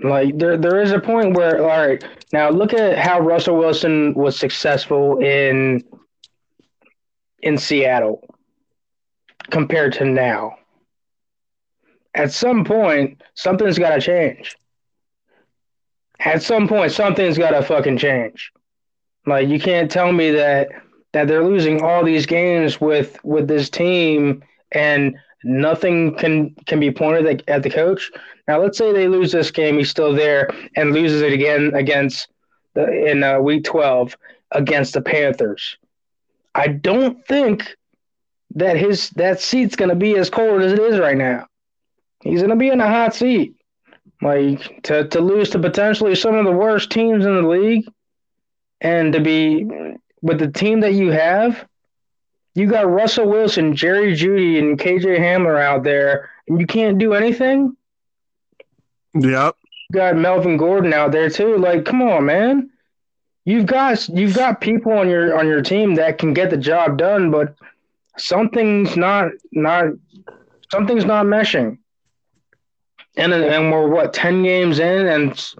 [0.02, 4.12] Like there there is a point where all right now look at how Russell Wilson
[4.14, 5.82] was successful in
[7.40, 8.22] in Seattle
[9.50, 10.56] compared to now.
[12.14, 14.56] At some point, something's got to change.
[16.20, 18.52] At some point, something's got to fucking change.
[19.26, 20.68] Like you can't tell me that
[21.12, 24.42] that they're losing all these games with with this team
[24.72, 28.10] and nothing can can be pointed at, the coach.
[28.46, 32.28] Now let's say they lose this game, he's still there and loses it again against
[32.74, 34.16] the in uh, week 12
[34.52, 35.76] against the Panthers.
[36.54, 37.76] I don't think
[38.54, 41.46] that his that seat's going to be as cold as it is right now.
[42.22, 43.54] He's going to be in a hot seat.
[44.22, 47.86] Like to to lose to potentially some of the worst teams in the league
[48.80, 49.66] and to be
[50.22, 51.66] with the team that you have,
[52.54, 57.12] you got Russell Wilson, Jerry Jeudy, and KJ Hamler out there, and you can't do
[57.12, 57.76] anything.
[59.14, 59.56] Yep.
[59.90, 61.56] You got Melvin Gordon out there too.
[61.58, 62.70] Like, come on, man.
[63.44, 66.98] You've got you've got people on your on your team that can get the job
[66.98, 67.54] done, but
[68.18, 69.86] something's not not
[70.72, 71.78] something's not meshing.
[73.16, 75.54] And and we're what ten games in, and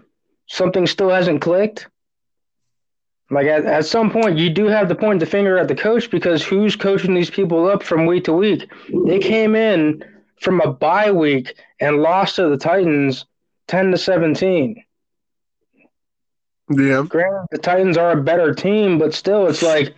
[0.47, 1.89] something still hasn't clicked.
[3.31, 6.11] Like at, at some point, you do have to point the finger at the coach
[6.11, 8.71] because who's coaching these people up from week to week?
[9.07, 10.05] They came in
[10.41, 13.25] from a bye week and lost to the Titans
[13.67, 14.85] ten to seventeen.
[16.71, 17.05] Yeah.
[17.09, 19.95] Granted, the Titans are a better team, but still, it's like,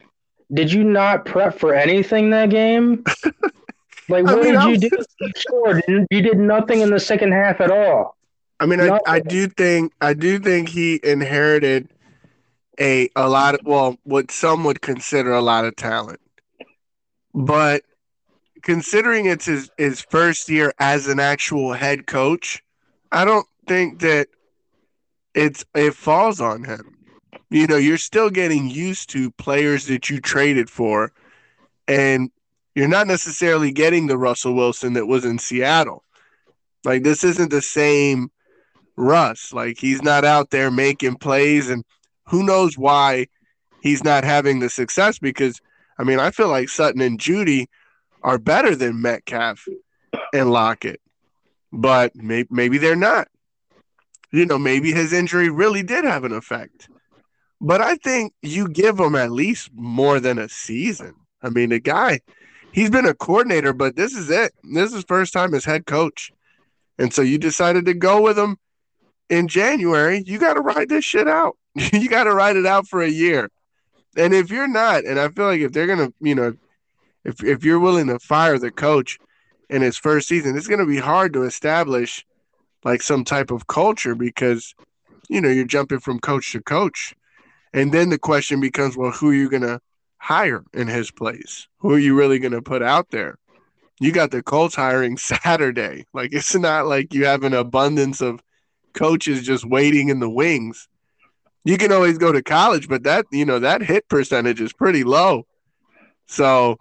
[0.53, 3.05] did you not prep for anything that game?
[4.09, 4.91] Like, I what mean, did I'm- you do?
[5.89, 8.17] And You did nothing in the second half at all.
[8.61, 11.89] I mean, I, I do think I do think he inherited
[12.81, 16.21] a a lot of well, what some would consider a lot of talent,
[17.35, 17.83] but
[18.63, 22.63] considering it's his his first year as an actual head coach,
[23.13, 24.27] I don't think that
[25.35, 26.97] it's it falls on him.
[27.51, 31.13] You know, you're still getting used to players that you traded for,
[31.87, 32.31] and
[32.79, 36.05] you're not necessarily getting the Russell Wilson that was in Seattle.
[36.85, 38.31] Like this isn't the same
[38.95, 39.53] Russ.
[39.53, 41.85] Like he's not out there making plays, and
[42.29, 43.27] who knows why
[43.83, 45.19] he's not having the success?
[45.19, 45.61] Because
[45.99, 47.67] I mean, I feel like Sutton and Jeudy
[48.23, 49.67] are better than Metcalf
[50.33, 51.01] and Lockett,
[51.73, 53.27] but maybe maybe they're not.
[54.31, 56.89] You know, maybe his injury really did have an effect.
[57.61, 61.15] But I think you give him at least more than a season.
[61.43, 62.21] I mean, the guy,
[62.79, 64.53] he's been a coordinator, but this is it.
[64.63, 66.31] This is first time as head coach.
[66.97, 68.57] And so you decided to go with him
[69.29, 70.23] in January.
[70.25, 71.57] You got to ride this shit out.
[71.75, 73.51] you got to ride it out for a year.
[74.17, 76.55] And if you're not, and I feel like if they're going to, you know,
[77.25, 79.19] if, if you're willing to fire the coach
[79.69, 82.25] in his first season, it's going to be hard to establish
[82.85, 84.73] like some type of culture because,
[85.29, 87.13] you know, you're jumping from coach to coach.
[87.75, 89.81] And then the question becomes, well, who are you going to
[90.19, 91.67] hire in his place?
[91.79, 93.39] Who are you really going to put out there?
[94.01, 96.07] You got the Colts hiring Saturday.
[96.13, 98.41] Like it's not like you have an abundance of
[98.95, 100.89] coaches just waiting in the wings.
[101.65, 105.05] You can always go to college, but that, you know, that hit percentage is pretty
[105.05, 105.47] low.
[106.27, 106.79] So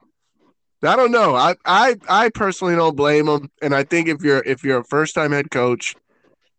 [0.83, 1.35] I don't know.
[1.35, 4.83] I I I personally don't blame them, And I think if you're if you're a
[4.83, 5.95] first time head coach,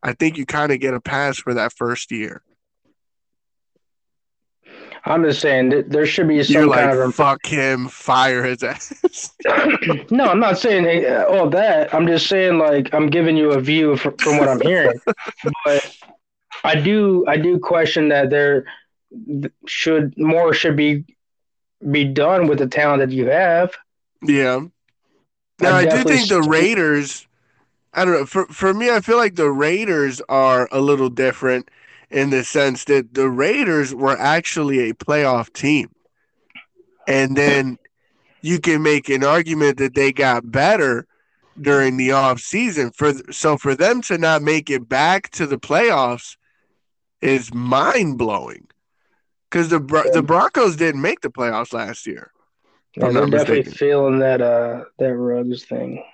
[0.03, 2.43] I think you kind of get a pass for that first year.
[5.09, 8.45] I'm just saying that there should be some You're like, kind of fuck him, fire
[8.45, 9.33] his ass.
[10.11, 11.95] no, I'm not saying uh, all that.
[11.95, 15.01] I'm just saying like I'm giving you a view from, from what I'm hearing.
[15.65, 15.97] but
[16.63, 18.67] I do I do question that there
[19.67, 21.05] should more should be
[21.91, 23.75] be done with the talent that you have.
[24.23, 24.61] Yeah.
[25.59, 27.27] Now I I, do think the Raiders.
[27.95, 28.27] I don't know.
[28.27, 31.71] For for me, I feel like the Raiders are a little different
[32.11, 35.91] in the sense that the Raiders were actually a playoff team,
[37.07, 37.79] and then
[38.41, 41.07] you can make an argument that they got better
[41.61, 42.91] during the off season.
[42.93, 46.37] For so for them to not make it back to the playoffs
[47.21, 48.69] is mind blowing.
[49.51, 49.81] Because the
[50.13, 52.33] the Broncos didn't make the playoffs last year.
[52.95, 53.73] If I'm And they're not definitely mistaken.
[53.73, 56.05] feeling that uh that Ruggs thing.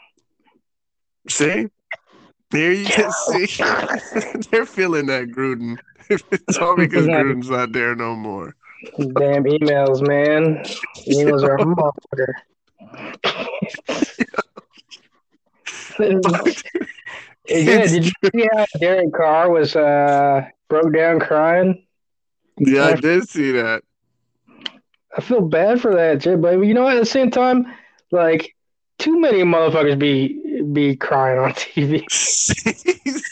[1.28, 1.68] See,
[2.54, 3.46] there you can see.
[4.50, 5.78] They're feeling that Gruden.
[6.08, 7.22] it's all because Yeah.
[7.22, 8.54] Gruden's not there no more.
[8.98, 10.62] Damn emails, man.
[11.08, 12.34] Emails are a motherfucker.
[17.48, 21.84] yeah, did you see how Derek Carr was uh broke down crying?
[22.58, 23.82] Yeah, I did see that.
[25.16, 26.88] I feel bad for that shit, but you know?
[26.88, 27.66] At the same time,
[28.10, 28.53] like
[29.04, 32.04] too many motherfuckers be be crying on TV.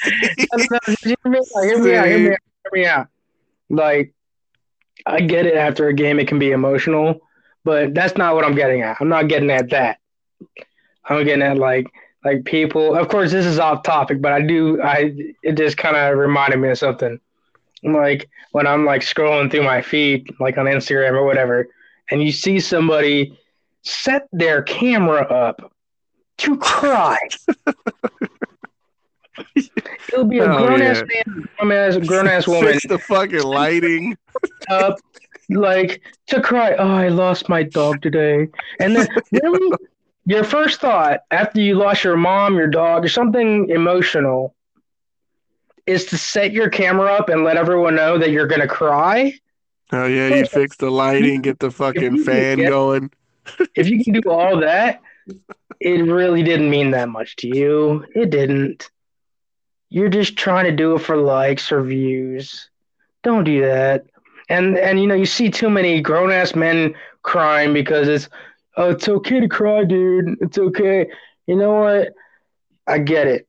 [0.52, 0.58] Uh,
[1.02, 1.64] hear me out.
[1.64, 2.06] Hear me out.
[2.06, 2.38] Hear me out.
[2.64, 3.08] Hear me out.
[3.70, 4.12] Like,
[5.06, 5.54] I get it.
[5.54, 7.20] After a game, it can be emotional,
[7.64, 8.98] but that's not what I'm getting at.
[9.00, 9.98] I'm not getting at that.
[11.04, 11.86] I'm getting at like
[12.24, 12.96] like people.
[12.96, 14.82] Of course, this is off topic, but I do.
[14.82, 17.18] I it just kind of reminded me of something.
[17.82, 21.68] Like when I'm like scrolling through my feed, like on Instagram or whatever,
[22.10, 23.38] and you see somebody
[23.82, 25.72] set their camera up
[26.38, 27.18] to cry.
[30.12, 31.22] It'll be a Oh, grown ass yeah.
[31.26, 34.16] man, grown ass, grown ass woman Fix the fucking lighting.
[34.68, 34.98] up,
[35.48, 36.74] like to cry.
[36.74, 38.48] Oh, I lost my dog today.
[38.78, 39.08] And then
[39.42, 39.76] really,
[40.26, 44.54] your first thought after you lost your mom, your dog, or something emotional,
[45.86, 49.32] is to set your camera up and let everyone know that you're gonna cry.
[49.92, 53.10] Oh yeah, you fix the lighting, get the fucking fan going.
[53.74, 55.00] If you can do all that,
[55.80, 58.04] it really didn't mean that much to you.
[58.14, 58.90] It didn't.
[59.88, 62.70] You're just trying to do it for likes or views.
[63.22, 64.06] Don't do that.
[64.48, 68.28] And and you know you see too many grown ass men crying because it's
[68.76, 70.36] oh it's okay to cry, dude.
[70.40, 71.08] It's okay.
[71.46, 72.12] You know what?
[72.86, 73.46] I get it.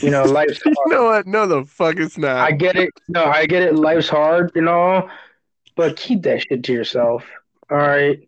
[0.00, 1.26] You know life's You know what?
[1.26, 2.36] No, the fuck it's not.
[2.38, 2.90] I get it.
[3.08, 3.74] No, I get it.
[3.74, 4.52] Life's hard.
[4.54, 5.08] You know,
[5.76, 7.24] but keep that shit to yourself.
[7.70, 8.20] All right.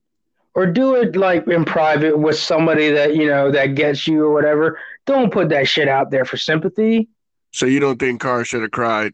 [0.57, 4.33] Or do it like in private with somebody that, you know, that gets you or
[4.33, 4.81] whatever.
[5.05, 7.11] Don't put that shit out there for sympathy.
[7.53, 9.13] So you don't think Carr should have cried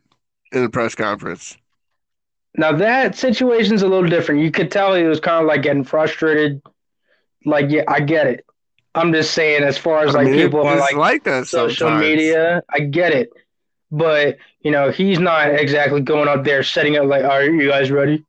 [0.52, 1.58] in the press conference?
[2.56, 4.40] Now that situation's a little different.
[4.42, 6.62] You could tell he was kind of like getting frustrated.
[7.44, 8.46] Like, yeah, I get it.
[8.94, 11.88] I'm just saying, as far as I like mean, people on like like that social
[11.88, 12.02] sometimes.
[12.02, 13.30] media, I get it.
[13.90, 17.90] But you know, he's not exactly going up there setting up like, "Are you guys
[17.90, 18.24] ready?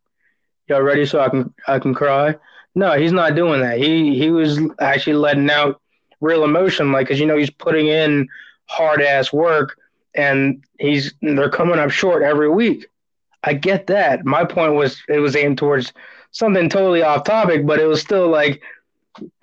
[0.68, 1.06] Y'all ready?
[1.06, 2.36] So I can I can cry."
[2.76, 3.78] No, he's not doing that.
[3.78, 5.80] He he was actually letting out
[6.22, 8.28] real emotion, like because you know he's putting in
[8.66, 9.78] hard ass work,
[10.16, 12.88] and he's they're coming up short every week.
[13.44, 14.26] I get that.
[14.26, 15.94] My point was it was aimed towards
[16.32, 18.62] something totally off topic, but it was still like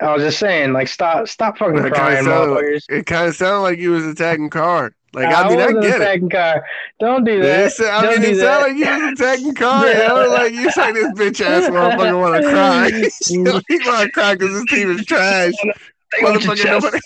[0.01, 2.83] I was just saying, like stop stop fucking It crying, sounded motherfuckers.
[2.89, 4.93] It kind of sounded like he was attacking Carr.
[5.13, 6.31] Like I Nah, mean, I get it.
[6.31, 6.65] Car.
[6.99, 7.73] Don't do that.
[7.79, 9.53] It I Don't mean, it sounded like he was attacking.
[9.59, 10.09] Yeah.
[10.09, 12.91] I was like, you say this bitch ass motherfucker want to cry.
[13.27, 13.65] he want
[14.01, 15.53] to cry because his team is trash.
[16.13, 16.99] Take off your Motherfucker, nobody,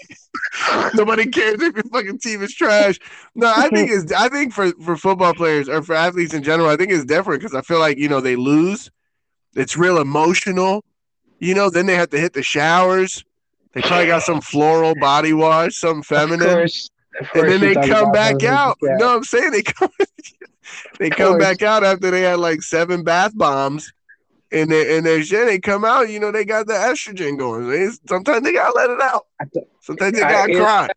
[0.95, 2.97] nobody cares if your fucking team is trash.
[3.35, 4.11] No, I think it's.
[4.11, 7.41] I think for for football players or for athletes in general, I think it's different
[7.41, 8.89] because I feel like you know they lose.
[9.55, 10.83] It's real emotional.
[11.39, 13.23] You know, then they have to hit the showers.
[13.73, 16.94] They probably got some floral body wash, something Of feminine course, of
[17.33, 18.77] and then they come back out.
[18.81, 18.97] yeah.
[18.97, 19.89] No, I'm saying they come
[20.99, 23.91] they come back out after they had like seven bath bombs.
[24.51, 27.67] And they, and their shit, they come out, you know, they got the estrogen going.
[27.67, 29.25] They, sometimes they gotta let it out.
[29.81, 30.87] Sometimes they gotta it- cry.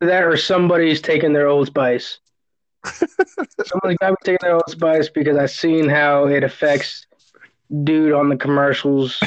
[0.00, 2.18] that or somebody's taking their old spice.
[3.64, 7.06] Somebody's got to be taking their old spice because I've seen how it affects
[7.84, 9.18] dude on the commercials.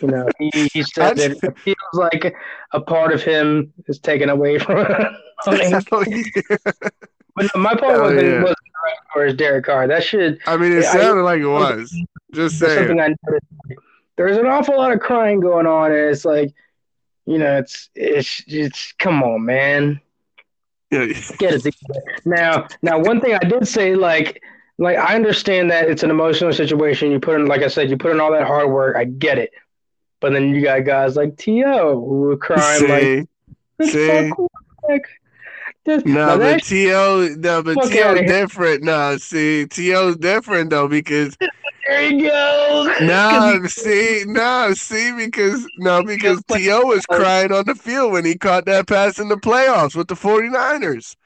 [0.00, 2.34] You know, he, he said that it feels like
[2.72, 5.16] a part of him is taken away from him.
[7.34, 8.42] Oh, but no, my point oh, wasn't, yeah.
[8.42, 8.58] wasn't
[9.14, 9.86] or is Derek Carr.
[9.88, 11.94] That should I mean, it Yeah, I- sounded like it was.
[12.34, 13.00] Just saying.
[13.00, 13.80] I noticed.
[14.16, 16.52] There's an awful lot of crying going on, and it's like,
[17.26, 20.00] you know, it's it's it's come on, man,
[20.90, 21.06] Yeah.
[21.38, 22.02] get it together.
[22.26, 24.42] Now, now, one thing I did say, like,
[24.78, 27.10] like I understand that it's an emotional situation.
[27.10, 28.96] You put in, like I said, you put in all that hard work.
[28.96, 29.52] I get it,
[30.20, 31.94] but then you got guys like T.O.
[32.00, 33.26] who are crying like, See,
[33.78, 34.08] "This see.
[34.28, 35.10] fuck quarterback."
[35.84, 38.14] This- no, now but T.O., no, but T.O.
[38.14, 38.84] different.
[38.84, 41.36] No, see, T.O.'s different though because
[41.88, 43.00] there he goes.
[43.00, 46.86] No, see, no, see, because no, because T.O.
[46.86, 50.14] was crying on the field when he caught that pass in the playoffs with the
[50.14, 51.16] 49ers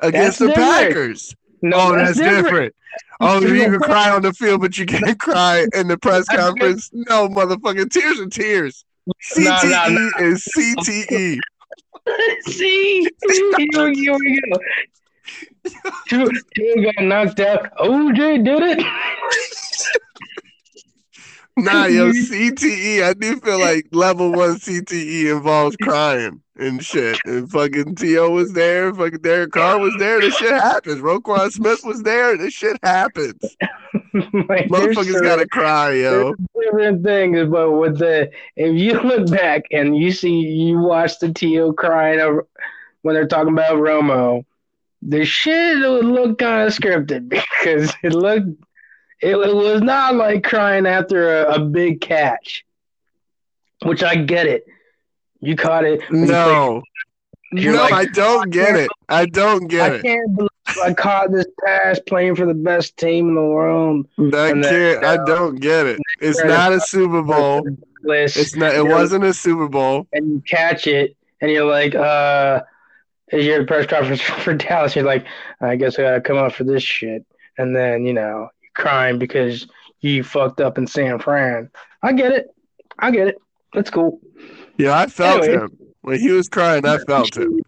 [0.00, 0.68] against That's the different.
[0.70, 1.34] Packers.
[1.62, 2.74] no, oh, that's different.
[3.20, 6.88] Oh, you can cry on the field, but you can't cry in the press conference.
[6.92, 8.84] No, motherfucking tears are tears.
[9.36, 9.90] No, no, CTE
[10.20, 10.26] no.
[10.26, 11.38] is CTE.
[12.06, 13.92] Let's see, here we go.
[13.92, 14.58] Here we go.
[16.08, 17.76] Two got knocked out.
[17.76, 18.86] OJ did it.
[21.64, 23.02] Nah, yo, CTE.
[23.02, 27.18] I do feel like level one CTE involves crying and shit.
[27.24, 28.30] And fucking T.O.
[28.30, 28.92] was there.
[28.94, 30.20] Fucking Derek Carr was there.
[30.20, 31.00] This shit happens.
[31.00, 32.36] Roquan Smith was there.
[32.36, 33.40] This shit happens.
[34.14, 36.34] like, Motherfuckers certain- gotta cry, yo.
[36.60, 41.32] different things, but with the if you look back and you see you watch the
[41.32, 41.72] T.O.
[41.74, 42.46] crying over,
[43.02, 44.44] when they're talking about Romo,
[45.02, 47.28] the shit would look kind of scripted
[47.62, 48.48] because it looked
[49.20, 52.64] it, it was not like crying after a, a big catch,
[53.84, 54.66] which I get it.
[55.40, 56.00] You caught it.
[56.10, 56.82] when you played- No.
[57.50, 58.90] You're no, like, I don't get it.
[59.08, 59.98] I don't get I it.
[60.00, 60.50] I can't believe
[60.84, 64.06] I caught this pass playing for the best team in the world.
[64.18, 65.02] I and can't.
[65.02, 65.98] I uh, don't get it.
[66.20, 67.66] It's not a Super Bowl.
[68.02, 68.36] List.
[68.36, 68.74] It's not.
[68.74, 70.06] It wasn't a Super Bowl.
[70.12, 72.60] and you catch it, and you're like, uh,
[73.32, 74.94] is your press conference for Dallas?
[74.94, 75.24] You're like,
[75.58, 77.24] I guess I gotta come up for this shit,
[77.56, 79.66] and then you know, crying because
[80.00, 81.70] you fucked up in San Fran.
[82.02, 82.46] I get it,
[82.98, 83.36] I get it.
[83.74, 84.20] That's cool.
[84.78, 85.64] Yeah, I felt Anyway.
[85.64, 86.86] him when he was crying.
[86.86, 87.60] I felt him.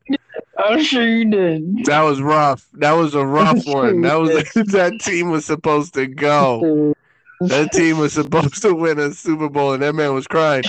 [0.58, 1.84] I'm sure you did.
[1.86, 2.66] That was rough.
[2.74, 4.02] That was a rough one.
[4.02, 4.30] That was
[4.72, 6.94] that team was supposed to go.
[7.40, 10.64] That team was supposed to win a Super Bowl, and that man was crying.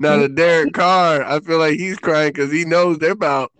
[0.00, 3.52] Now the Derek Carr, I feel like he's crying because he knows they're about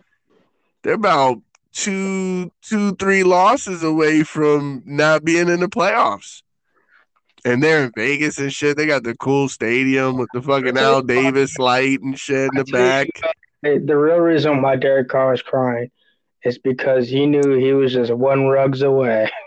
[0.83, 1.39] they're about
[1.75, 6.43] two, two, three losses away from not being in the playoffs.
[7.45, 8.77] And they're in Vegas and shit.
[8.79, 12.65] They got the cool stadium with the fucking Al Davis light and shit in the
[12.65, 13.09] back.
[13.63, 15.91] The, real reason why Derek Carr was crying
[16.43, 19.31] is because he knew he was just one Ruggs away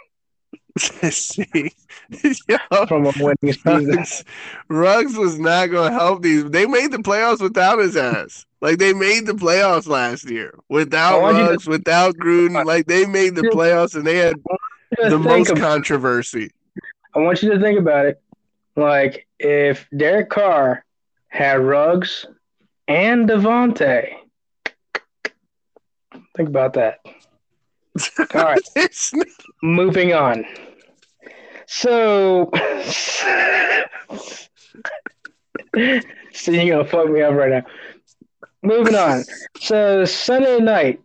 [2.48, 3.96] yo, from a winning season.
[3.96, 4.24] Ruggs,
[4.70, 6.46] Ruggs was not going to help these.
[6.46, 8.46] They made the playoffs without his ass.
[8.62, 12.66] Like they made the playoffs last year without I want you to- Ruggs, without Gruden.
[12.66, 14.36] Like they made the playoffs and they had
[14.98, 16.52] the most about- controversy.
[17.16, 18.22] I want you to think about it.
[18.76, 20.84] Like if Derek Carr
[21.30, 22.26] had Ruggs
[22.88, 24.14] and Davante.
[26.36, 27.00] Think about that.
[28.36, 28.62] All right,
[29.64, 30.46] moving on.
[31.68, 32.50] So,
[36.34, 37.66] so you're gonna fuck me up right now.
[38.64, 39.24] Moving on.
[39.60, 41.02] So Sunday night,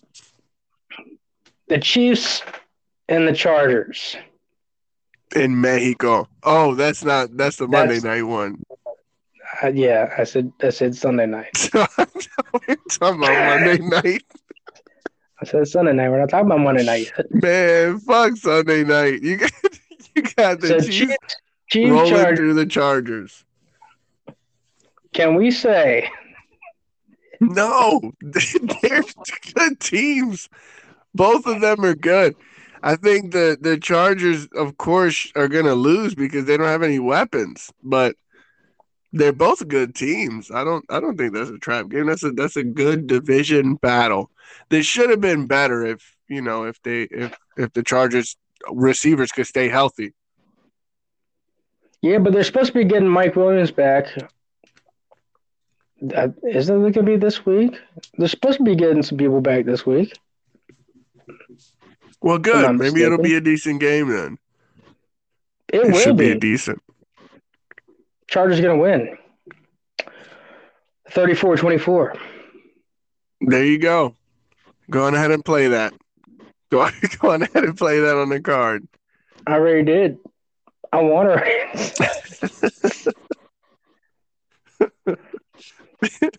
[1.68, 2.42] the Chiefs
[3.08, 4.16] and the Chargers.
[5.34, 6.28] in Mexico.
[6.44, 8.62] Oh, that's not that's the Monday That's- night one.
[9.62, 11.50] Uh, yeah, I said I said Sunday night.
[11.74, 14.22] We're talking about Monday night.
[15.40, 16.08] I said Sunday night.
[16.08, 17.26] We're not talking about Monday night yet.
[17.42, 19.22] Man, fuck Sunday night.
[19.22, 19.50] You got
[20.14, 21.36] you got the So Chiefs
[21.70, 22.36] Chiefs, rolling Chargers.
[22.36, 23.44] through the Chargers.
[25.12, 26.10] Can we say
[27.40, 29.02] No, they're
[29.54, 30.48] good teams.
[31.14, 32.34] Both of them are good.
[32.82, 36.98] I think the the Chargers, of course, are gonna lose because they don't have any
[36.98, 37.72] weapons.
[37.82, 38.16] But
[39.12, 40.50] they're both good teams.
[40.50, 42.06] I don't I don't think that's a trap game.
[42.06, 44.30] That's a that's a good division battle.
[44.70, 48.36] They should have been better if you know if they if if the Chargers
[48.70, 50.12] receivers could stay healthy.
[52.00, 54.06] Yeah, but they're supposed to be getting Mike Williams back.
[56.14, 57.78] Uh, isn't it going to be this week?
[58.18, 60.12] They're supposed to be getting some people back this week.
[62.20, 62.76] Well, good.
[62.76, 64.38] Maybe it'll be a decent game then.
[65.72, 66.32] It, It will should be be.
[66.32, 66.80] a decent.
[68.28, 69.16] Chargers going to win.
[71.10, 72.18] 34-24.
[73.42, 74.14] There you go.
[74.90, 75.92] Go ahead and play that.
[76.80, 76.88] Go,
[77.20, 78.88] go on ahead and play that on the card.
[79.46, 80.18] I already did.
[80.92, 81.68] I won already.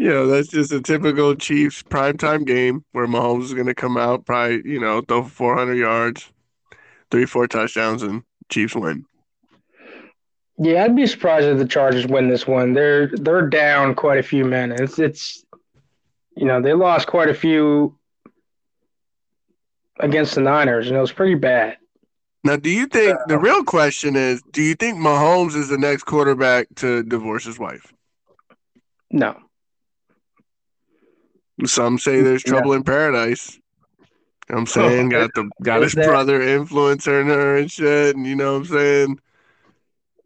[0.00, 3.96] You know, that's just a typical Chiefs primetime game where Mahomes is going to come
[3.96, 6.30] out, probably, you know, throw 400 yards,
[7.10, 9.04] three, four touchdowns, and Chiefs win.
[10.56, 12.74] yeah, I'd be surprised if the Chargers win this one.
[12.74, 14.70] They're they're down quite a few men.
[14.70, 15.44] It's it's
[16.36, 17.97] you know, they lost quite a few
[20.00, 21.76] against the Niners, and it was pretty bad.
[22.44, 26.04] Now, do you think the real question is do you think Mahomes is the next
[26.04, 27.92] quarterback to divorce his wife?
[29.10, 29.36] No.
[31.64, 33.58] Some say there's trouble in paradise.
[34.48, 35.08] You know what I'm saying?
[35.08, 39.20] Got the got his brother influencing her and shit, and you know what I'm saying?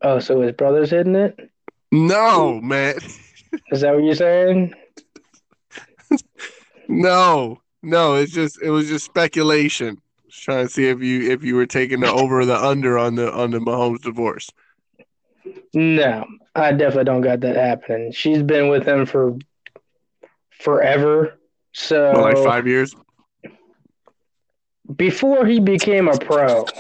[0.03, 1.51] Oh, so his brother's hitting it?
[1.91, 2.97] No, man.
[3.71, 4.75] Is that what you're saying?
[6.89, 10.01] No, no, it's just it was just speculation.
[10.29, 12.99] Just trying to see if you if you were taking the over or the under
[12.99, 14.49] on the on the Mahomes divorce.
[15.75, 16.25] No,
[16.55, 18.13] I definitely don't got that happening.
[18.13, 19.37] She's been with him for
[20.51, 21.39] forever.
[21.73, 22.95] So Well, like five years.
[24.97, 26.65] before he became a pro.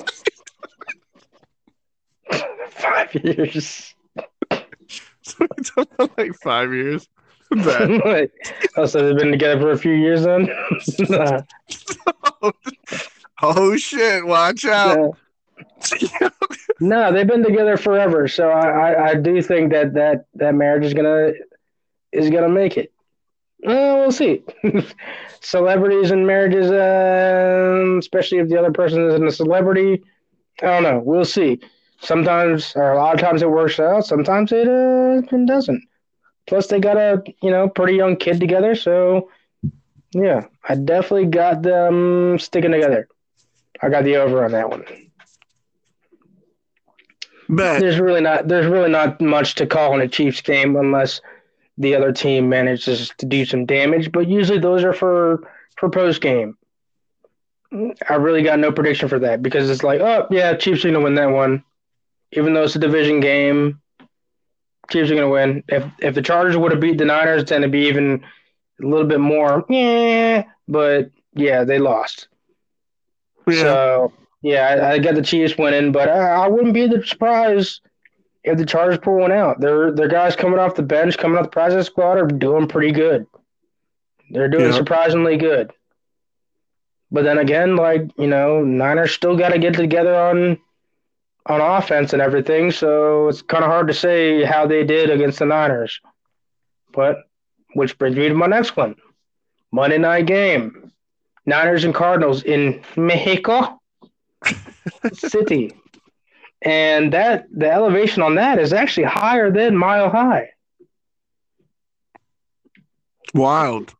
[2.70, 3.94] five years.
[5.24, 5.46] So
[6.18, 7.08] like five years.
[7.56, 8.30] Bad.
[8.76, 10.48] oh, so they've been together for a few years then?
[13.42, 14.24] Oh shit!
[14.24, 15.16] Watch out.
[16.80, 18.28] no, they've been together forever.
[18.28, 21.32] So I, I, I do think that, that that marriage is gonna
[22.12, 22.92] is gonna make it.
[23.66, 24.44] Uh, we'll see.
[25.40, 30.02] Celebrities and marriages, um, especially if the other person isn't a celebrity,
[30.62, 31.02] I don't know.
[31.04, 31.60] We'll see.
[32.00, 34.04] Sometimes, or a lot of times, it works out.
[34.04, 35.82] Sometimes it, uh, it doesn't.
[36.46, 39.30] Plus, they got a you know pretty young kid together, so
[40.12, 43.08] yeah, I definitely got them sticking together.
[43.80, 44.84] I got the over on that one.
[47.48, 47.80] Bet.
[47.80, 51.20] There's really not there's really not much to call in a Chiefs game unless
[51.76, 54.10] the other team manages to do some damage.
[54.10, 56.56] But usually those are for for post game.
[58.08, 61.04] I really got no prediction for that because it's like, oh yeah, Chiefs are gonna
[61.04, 61.62] win that one,
[62.32, 63.81] even though it's a division game.
[64.90, 65.62] Chiefs are gonna win.
[65.68, 68.24] If if the Chargers would have beat the Niners, then it'd be even
[68.82, 69.64] a little bit more.
[69.68, 72.28] Yeah, but yeah, they lost.
[73.46, 73.60] Yeah.
[73.62, 74.12] So
[74.42, 77.80] yeah, I, I got the Chiefs winning, but I, I wouldn't be surprised
[78.44, 79.60] if the Chargers pull one out.
[79.60, 82.92] Their their guys coming off the bench, coming off the practice squad, are doing pretty
[82.92, 83.26] good.
[84.30, 84.72] They're doing Yeah.
[84.72, 85.72] surprisingly good.
[87.10, 90.58] But then again, like you know, Niners still got to get together on
[91.46, 95.38] on offense and everything, so it's kind of hard to say how they did against
[95.40, 96.00] the Niners.
[96.92, 97.24] But
[97.74, 98.96] which brings me to my next one,
[99.72, 100.92] Monday night game.
[101.44, 103.80] Niners and Cardinals in Mexico
[105.12, 105.74] City.
[106.62, 110.50] And that the elevation on that is actually higher than Mile High.
[113.34, 113.94] Wild.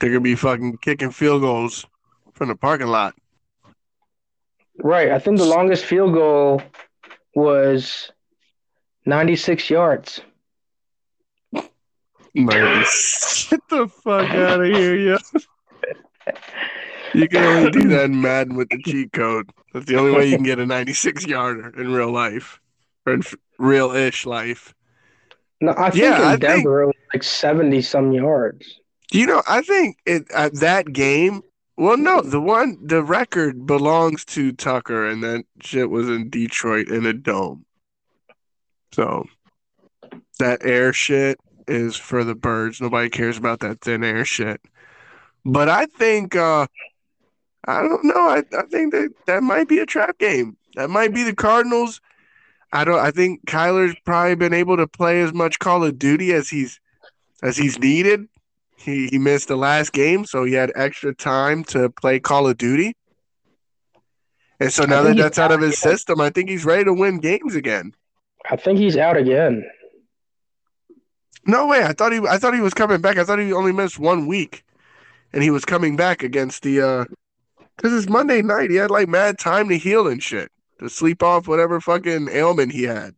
[0.00, 1.86] They're gonna be fucking kicking field goals
[2.34, 3.14] from the parking lot.
[4.78, 5.10] Right.
[5.10, 6.62] I think the longest field goal
[7.34, 8.10] was
[9.06, 10.20] 96 yards.
[12.34, 13.46] Nice.
[13.50, 15.18] Get the fuck out of here, yo.
[17.14, 19.50] You can only do that in Madden with the cheat code.
[19.74, 22.58] That's the only way you can get a 96 yarder in real life
[23.06, 23.22] or in
[23.58, 24.74] real ish life.
[25.60, 28.78] No, I think Yeah, in I think- Denver it was like 70 some yards.
[29.12, 31.42] You know, I think it at that game.
[31.76, 36.88] Well, no, the one the record belongs to Tucker, and that shit was in Detroit
[36.88, 37.64] in a dome.
[38.92, 39.24] So
[40.38, 42.80] that air shit is for the birds.
[42.80, 44.60] Nobody cares about that thin air shit.
[45.44, 46.66] But I think uh
[47.66, 48.28] I don't know.
[48.28, 50.56] I, I think that that might be a trap game.
[50.74, 52.00] That might be the Cardinals.
[52.72, 52.98] I don't.
[52.98, 56.80] I think Kyler's probably been able to play as much Call of Duty as he's
[57.42, 58.26] as he's needed.
[58.82, 62.58] He he missed the last game, so he had extra time to play Call of
[62.58, 62.96] Duty.
[64.58, 67.18] And so now that that's out of his system, I think he's ready to win
[67.18, 67.92] games again.
[68.50, 69.64] I think he's out again.
[71.46, 71.82] No way!
[71.82, 73.18] I thought he I thought he was coming back.
[73.18, 74.64] I thought he only missed one week,
[75.32, 77.04] and he was coming back against the uh
[77.76, 78.70] because it's Monday night.
[78.70, 82.72] He had like mad time to heal and shit to sleep off whatever fucking ailment
[82.72, 83.14] he had.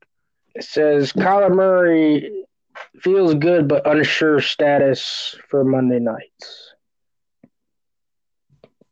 [0.54, 2.44] It says Kyler Murray
[3.00, 6.74] feels good but unsure status for Monday nights.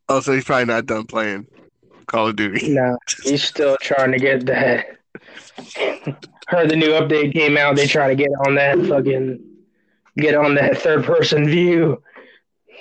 [0.09, 1.47] Oh, so he's probably not done playing
[2.07, 2.75] Call of Duty.
[2.75, 4.87] No, he's still trying to get that.
[6.49, 7.77] Heard the new update came out.
[7.77, 9.43] They try to get on that fucking
[10.17, 12.03] get on that third person view.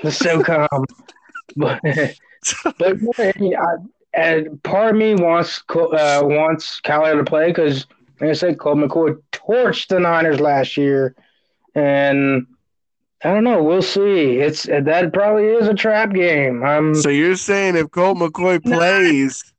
[0.04, 0.86] The SOCOM,
[1.56, 1.80] but
[2.78, 3.76] but I
[4.14, 7.86] and part of me wants uh, wants Kyler to play because,
[8.20, 11.16] like I said, Colt McCoy torched the Niners last year,
[11.76, 12.48] and
[13.24, 13.64] I don't know.
[13.64, 14.38] We'll see.
[14.38, 16.64] It's that probably is a trap game.
[16.64, 19.54] I'm So you're saying if Colt McCoy plays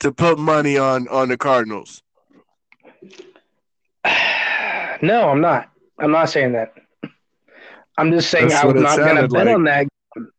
[0.00, 2.02] to put money on on the Cardinals?
[5.02, 5.70] no, I'm not.
[5.98, 6.74] I'm not saying that.
[7.98, 9.54] I'm just saying That's I'm not going to bet like.
[9.54, 9.86] on that.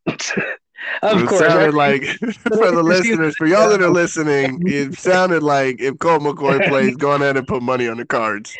[1.01, 2.03] of it course, sounded like
[2.57, 6.95] for the listeners, for y'all that are listening, it sounded like if Colt McCoy plays,
[6.95, 8.59] go ahead and put money on the cards.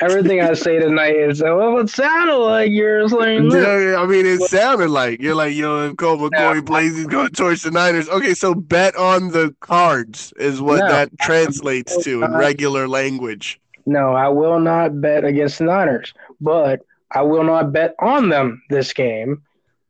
[0.00, 1.78] everything I say tonight is oh, well.
[1.78, 3.50] It sounded like you're saying.
[3.50, 6.62] Yeah, I mean, it sounded like you're like, yo, if Colt McCoy No.
[6.62, 8.08] plays, he's going to torch the Niners.
[8.08, 10.88] Okay, so bet on the cards is what No.
[10.88, 13.60] that translates to in regular language.
[13.86, 16.80] No, I will not bet against the Niners, but
[17.12, 19.42] I will not bet on them this game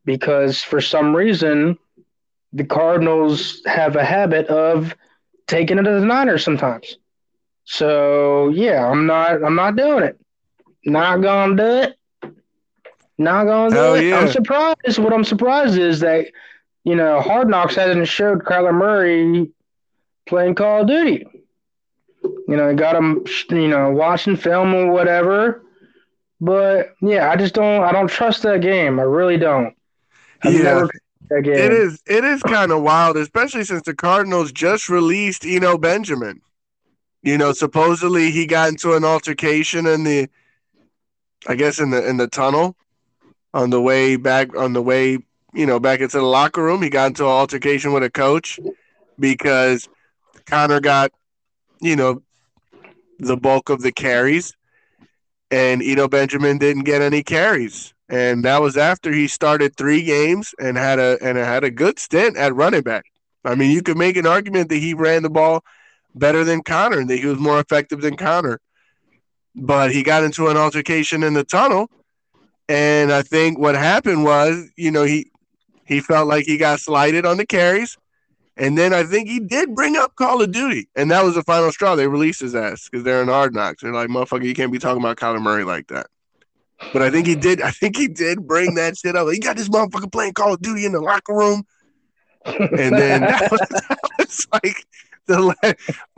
[0.05, 1.77] because for some reason
[2.53, 4.95] the Cardinals have a habit of
[5.47, 6.97] taking it to the Niners sometimes.
[7.65, 10.19] So yeah, I'm not I'm not doing it.
[10.85, 11.97] Not gonna do it.
[13.17, 14.05] Not gonna do Hell it.
[14.05, 14.17] yeah.
[14.19, 14.97] I'm surprised.
[14.97, 16.27] What I'm surprised is that
[16.83, 19.49] you know Hard Knocks hasn't showed Kyler Murray
[20.25, 21.27] playing Call of Duty.
[22.47, 25.63] You know, got him, you know, watching film or whatever.
[26.39, 27.83] But yeah, I just don't.
[27.83, 28.99] I don't trust that game.
[28.99, 29.75] I really don't.
[30.43, 30.61] I've Yeah.
[30.61, 31.01] trusted.
[31.53, 36.41] It is it is kind of wild, especially since the Cardinals just released Eno Benjamin.
[37.23, 40.29] You know, supposedly he got into an altercation in the
[41.47, 42.75] I guess in the in the tunnel
[43.53, 45.19] on the way back on the way,
[45.53, 46.81] you know, back into the locker room.
[46.81, 48.59] He got into an altercation with a coach
[49.19, 49.89] because
[50.45, 51.11] Conner got,
[51.81, 52.21] you know,
[53.19, 54.55] the bulk of the carries
[55.51, 57.93] and Eno Benjamin didn't get any carries.
[58.11, 61.97] And that was after he started three games and had a and had a good
[61.97, 63.05] stint at running back.
[63.45, 65.63] I mean, you could make an argument that he ran the ball
[66.13, 68.59] better than Conner and that he was more effective than Conner.
[69.55, 71.89] But he got into an altercation in the tunnel.
[72.67, 75.31] And I think what happened was, you know, he
[75.85, 77.97] he felt like he got slighted on the carries.
[78.57, 80.89] And then I think he did bring up Call of Duty.
[80.97, 81.95] And that was the final straw.
[81.95, 83.81] They released his ass because they're in hard knocks.
[83.81, 86.07] They're like, motherfucker, you can't be talking about Kyler Murray like that.
[86.93, 87.61] But I think he did.
[87.61, 89.29] I think he did bring that shit up.
[89.29, 91.63] He got this motherfucker playing Call of Duty in the locker room,
[92.45, 94.85] and then that was, that was like
[95.27, 95.55] the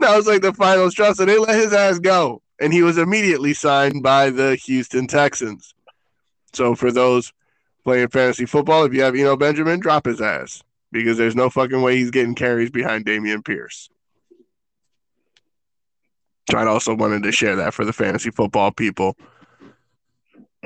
[0.00, 1.12] that was like the final straw.
[1.12, 5.74] So they let his ass go, and he was immediately signed by the Houston Texans.
[6.52, 7.32] So for those
[7.84, 10.62] playing fantasy football, if you have Eno Benjamin, drop his ass
[10.92, 13.90] because there's no fucking way he's getting carries behind Dameon Pierce.
[16.54, 19.16] I also wanted to share that for the fantasy football people.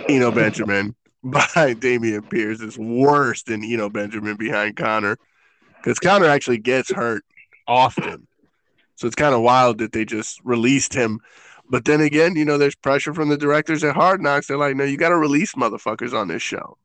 [0.09, 0.95] Eno Benjamin
[1.29, 5.19] behind Dameon Pierce is worse than Eno Benjamin behind Conner
[5.77, 7.25] because Conner actually gets hurt
[7.67, 8.27] often.
[8.97, 11.21] So it's kind of wild that they just released him.
[11.71, 14.47] But then again, you know, there's pressure from the directors at Hard Knocks.
[14.47, 16.79] They're like, no, you got to release motherfuckers on this show.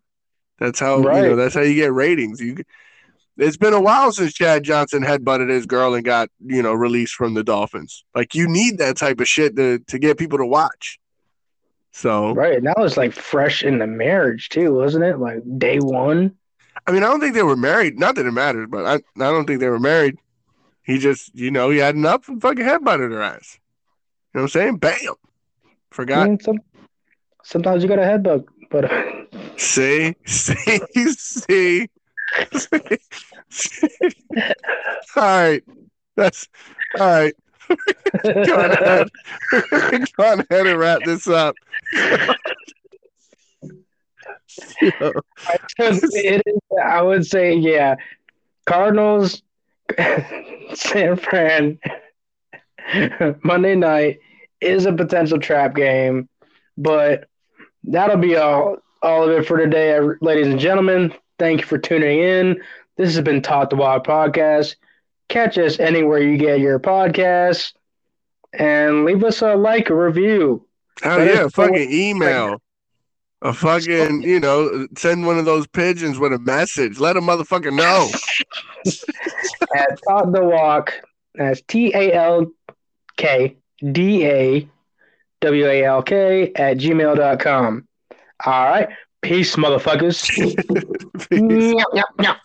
[0.60, 1.36] That's how you know.
[1.36, 2.40] That's how you get ratings.
[2.40, 2.58] You
[3.38, 7.16] it's been a while since Chad Johnson headbutted his girl and got you know released
[7.16, 8.04] from the Dolphins.
[8.14, 11.00] Like you need that type of shit to to get people to watch.
[11.94, 12.58] So Right.
[12.58, 15.20] And that was like fresh in the marriage too, wasn't it?
[15.20, 16.36] Like day one.
[16.86, 17.98] I mean, I don't think they were married.
[17.98, 19.00] Not that it matters, but I I
[19.32, 20.18] don't think they were married.
[20.84, 23.60] He just you know he had enough and fucking headbutted her ass.
[24.34, 24.78] You know what I'm saying?
[24.78, 24.96] Bam.
[25.00, 26.28] I Forgot.
[26.28, 26.60] mean, some,
[27.44, 28.92] sometimes you got a headbutt, but
[29.58, 31.90] See, see, see.
[35.16, 35.64] all right,
[36.16, 36.48] that's
[37.00, 37.36] all right.
[38.24, 39.10] Go ahead,
[40.18, 41.56] go ahead and wrap this up.
[44.82, 47.96] it is, I would say, yeah.
[48.66, 49.42] Cardinals,
[50.74, 51.80] San Fran,
[53.44, 54.20] Monday night
[54.62, 56.30] is a potential trap game,
[56.78, 57.28] but
[57.84, 61.14] that'll be all all of it for today, ladies and gentlemen.
[61.38, 62.62] Thank you for tuning in.
[62.96, 64.76] This has been Taught the Wild podcast.
[65.30, 67.74] Catch us anywhere you get your podcasts,
[68.54, 70.68] and leave us a like, a review.
[71.04, 72.62] Oh Let yeah, know fucking what- email.
[73.46, 76.98] A fucking, you know, send one of those pigeons with a message.
[76.98, 78.08] Let a motherfucker know.
[79.76, 80.94] at Talk Da Walk.
[81.36, 82.50] That's T A L
[83.18, 83.58] K
[83.92, 84.70] D A
[85.42, 87.88] W A L K at gmail.com.
[88.46, 88.88] All right.
[89.22, 90.26] Peace, motherfuckers.
[91.30, 91.42] Peace.
[91.42, 92.36] Nyah, nyah, nyah.